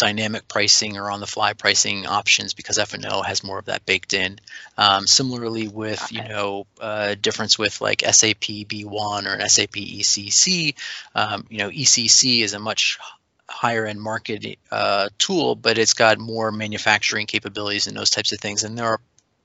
dynamic 0.00 0.48
pricing 0.48 0.96
or 0.96 1.10
on 1.10 1.20
the 1.20 1.26
fly 1.26 1.52
pricing 1.52 2.06
options 2.06 2.54
because 2.54 2.78
F&O 2.78 3.20
has 3.20 3.44
more 3.44 3.58
of 3.58 3.66
that 3.66 3.84
baked 3.84 4.14
in. 4.14 4.38
Um, 4.78 5.06
similarly 5.06 5.68
with, 5.68 6.02
okay. 6.04 6.16
you 6.16 6.28
know, 6.28 6.66
uh, 6.80 7.16
difference 7.20 7.58
with 7.58 7.82
like 7.82 8.00
SAP 8.00 8.40
B1 8.40 9.26
or 9.26 9.34
an 9.34 9.48
SAP 9.48 9.72
ECC, 9.72 10.74
um, 11.14 11.44
you 11.50 11.58
know, 11.58 11.68
ECC 11.68 12.40
is 12.40 12.54
a 12.54 12.58
much 12.58 12.98
higher 13.46 13.84
end 13.84 14.00
market 14.00 14.58
uh, 14.70 15.10
tool, 15.18 15.54
but 15.54 15.76
it's 15.76 15.92
got 15.92 16.18
more 16.18 16.50
manufacturing 16.50 17.26
capabilities 17.26 17.86
and 17.86 17.94
those 17.94 18.10
types 18.10 18.32
of 18.32 18.40
things. 18.40 18.64
And 18.64 18.78
there 18.78 18.86
are 18.86 19.00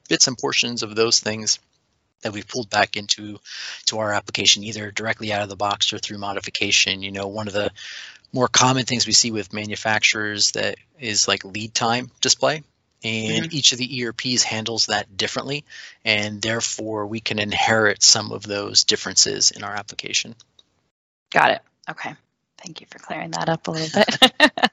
bits 0.08 0.28
and 0.28 0.38
portions 0.38 0.84
of 0.84 0.96
those 0.96 1.20
things 1.20 1.60
that 2.26 2.34
we've 2.34 2.48
pulled 2.48 2.72
back 2.72 2.98
into 2.98 3.40
to 3.86 4.00
our 4.00 4.12
application 4.12 4.64
either 4.64 4.90
directly 4.90 5.32
out 5.32 5.44
of 5.44 5.50
the 5.50 5.56
box 5.56 5.94
or 5.94 6.00
through 6.00 6.18
modification. 6.18 7.04
You 7.04 7.12
know 7.12 7.28
one 7.28 7.48
of 7.48 7.54
the 7.54 7.72
more 8.34 8.48
common 8.48 8.86
things 8.86 9.06
we 9.06 9.14
see 9.14 9.30
with 9.30 9.54
manufacturers 9.54 10.52
that 10.52 10.78
is 11.00 11.28
like 11.28 11.46
lead 11.46 11.74
time 11.74 12.10
display. 12.22 12.64
And 13.04 13.46
mm-hmm. 13.46 13.56
each 13.56 13.72
of 13.72 13.78
the 13.78 14.04
ERPs 14.04 14.42
handles 14.42 14.88
that 14.88 15.16
differently 15.16 15.64
and 16.04 16.42
therefore 16.42 17.06
we 17.06 17.20
can 17.20 17.38
inherit 17.38 18.02
some 18.02 18.32
of 18.32 18.42
those 18.42 18.86
differences 18.86 19.52
in 19.52 19.64
our 19.64 19.76
application. 19.76 20.34
Got 21.32 21.52
it. 21.52 21.62
Okay 21.88 22.16
thank 22.66 22.82
you 22.82 22.88
for 22.90 23.00
clearing 23.00 23.32
that 23.32 23.50
up 23.50 23.68
a 23.68 23.72
little 23.72 24.04
bit 24.04 24.42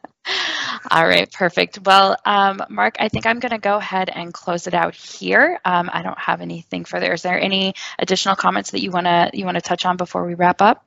All 0.90 1.06
right, 1.06 1.30
perfect. 1.30 1.80
Well, 1.84 2.16
um, 2.24 2.62
Mark, 2.68 2.96
I 2.98 3.08
think 3.08 3.26
I'm 3.26 3.40
going 3.40 3.50
to 3.52 3.58
go 3.58 3.76
ahead 3.76 4.08
and 4.08 4.32
close 4.32 4.66
it 4.66 4.74
out 4.74 4.94
here. 4.94 5.60
Um, 5.64 5.90
I 5.92 6.02
don't 6.02 6.18
have 6.18 6.40
anything 6.40 6.84
further. 6.84 7.12
Is 7.12 7.22
there 7.22 7.40
any 7.40 7.74
additional 7.98 8.36
comments 8.36 8.70
that 8.70 8.82
you 8.82 8.90
want 8.90 9.06
to 9.06 9.30
you 9.32 9.44
want 9.44 9.56
to 9.56 9.60
touch 9.60 9.84
on 9.84 9.96
before 9.96 10.24
we 10.24 10.34
wrap 10.34 10.62
up? 10.62 10.84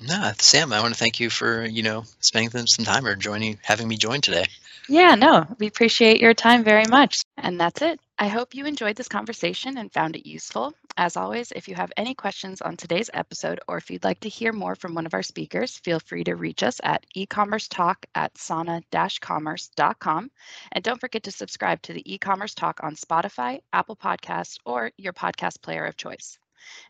No, 0.00 0.32
Sam, 0.38 0.72
I 0.72 0.80
want 0.80 0.94
to 0.94 0.98
thank 0.98 1.20
you 1.20 1.30
for 1.30 1.64
you 1.64 1.82
know 1.82 2.04
spending 2.20 2.66
some 2.66 2.84
time 2.84 3.06
or 3.06 3.16
joining, 3.16 3.58
having 3.62 3.88
me 3.88 3.96
join 3.96 4.20
today. 4.20 4.44
Yeah, 4.88 5.14
no, 5.14 5.46
we 5.58 5.66
appreciate 5.66 6.20
your 6.20 6.34
time 6.34 6.64
very 6.64 6.86
much. 6.86 7.22
And 7.36 7.58
that's 7.58 7.80
it. 7.80 8.00
I 8.16 8.28
hope 8.28 8.54
you 8.54 8.64
enjoyed 8.64 8.94
this 8.94 9.08
conversation 9.08 9.76
and 9.76 9.92
found 9.92 10.14
it 10.14 10.24
useful. 10.24 10.72
As 10.96 11.16
always, 11.16 11.50
if 11.50 11.66
you 11.66 11.74
have 11.74 11.90
any 11.96 12.14
questions 12.14 12.62
on 12.62 12.76
today's 12.76 13.10
episode 13.12 13.58
or 13.66 13.76
if 13.76 13.90
you'd 13.90 14.04
like 14.04 14.20
to 14.20 14.28
hear 14.28 14.52
more 14.52 14.76
from 14.76 14.94
one 14.94 15.04
of 15.04 15.14
our 15.14 15.22
speakers, 15.24 15.78
feel 15.78 15.98
free 15.98 16.22
to 16.24 16.36
reach 16.36 16.62
us 16.62 16.80
at 16.84 17.04
e-commerce 17.14 17.66
talk 17.66 18.06
at 18.14 18.38
sana-commerce.com. 18.38 20.30
And 20.70 20.84
don't 20.84 21.00
forget 21.00 21.24
to 21.24 21.32
subscribe 21.32 21.82
to 21.82 21.92
the 21.92 22.14
e-commerce 22.14 22.54
talk 22.54 22.84
on 22.84 22.94
Spotify, 22.94 23.60
Apple 23.72 23.96
Podcasts, 23.96 24.58
or 24.64 24.92
your 24.96 25.12
podcast 25.12 25.60
player 25.60 25.84
of 25.84 25.96
choice. 25.96 26.38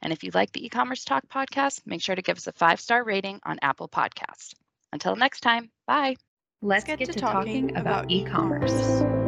And 0.02 0.12
if 0.12 0.22
you 0.24 0.30
like 0.34 0.52
the 0.52 0.66
e-commerce 0.66 1.04
talk 1.04 1.26
podcast, 1.28 1.80
make 1.86 2.02
sure 2.02 2.16
to 2.16 2.22
give 2.22 2.36
us 2.36 2.48
a 2.48 2.52
five-star 2.52 3.02
rating 3.02 3.40
on 3.44 3.58
Apple 3.62 3.88
Podcasts. 3.88 4.52
Until 4.92 5.16
next 5.16 5.40
time, 5.40 5.70
bye. 5.86 6.16
Let's, 6.60 6.86
Let's 6.86 6.98
get, 6.98 6.98
get, 6.98 7.12
to, 7.12 7.18
talking, 7.18 7.68
talking 7.68 7.76
about, 7.78 8.04
about 8.04 8.10
e-commerce. 8.10 9.23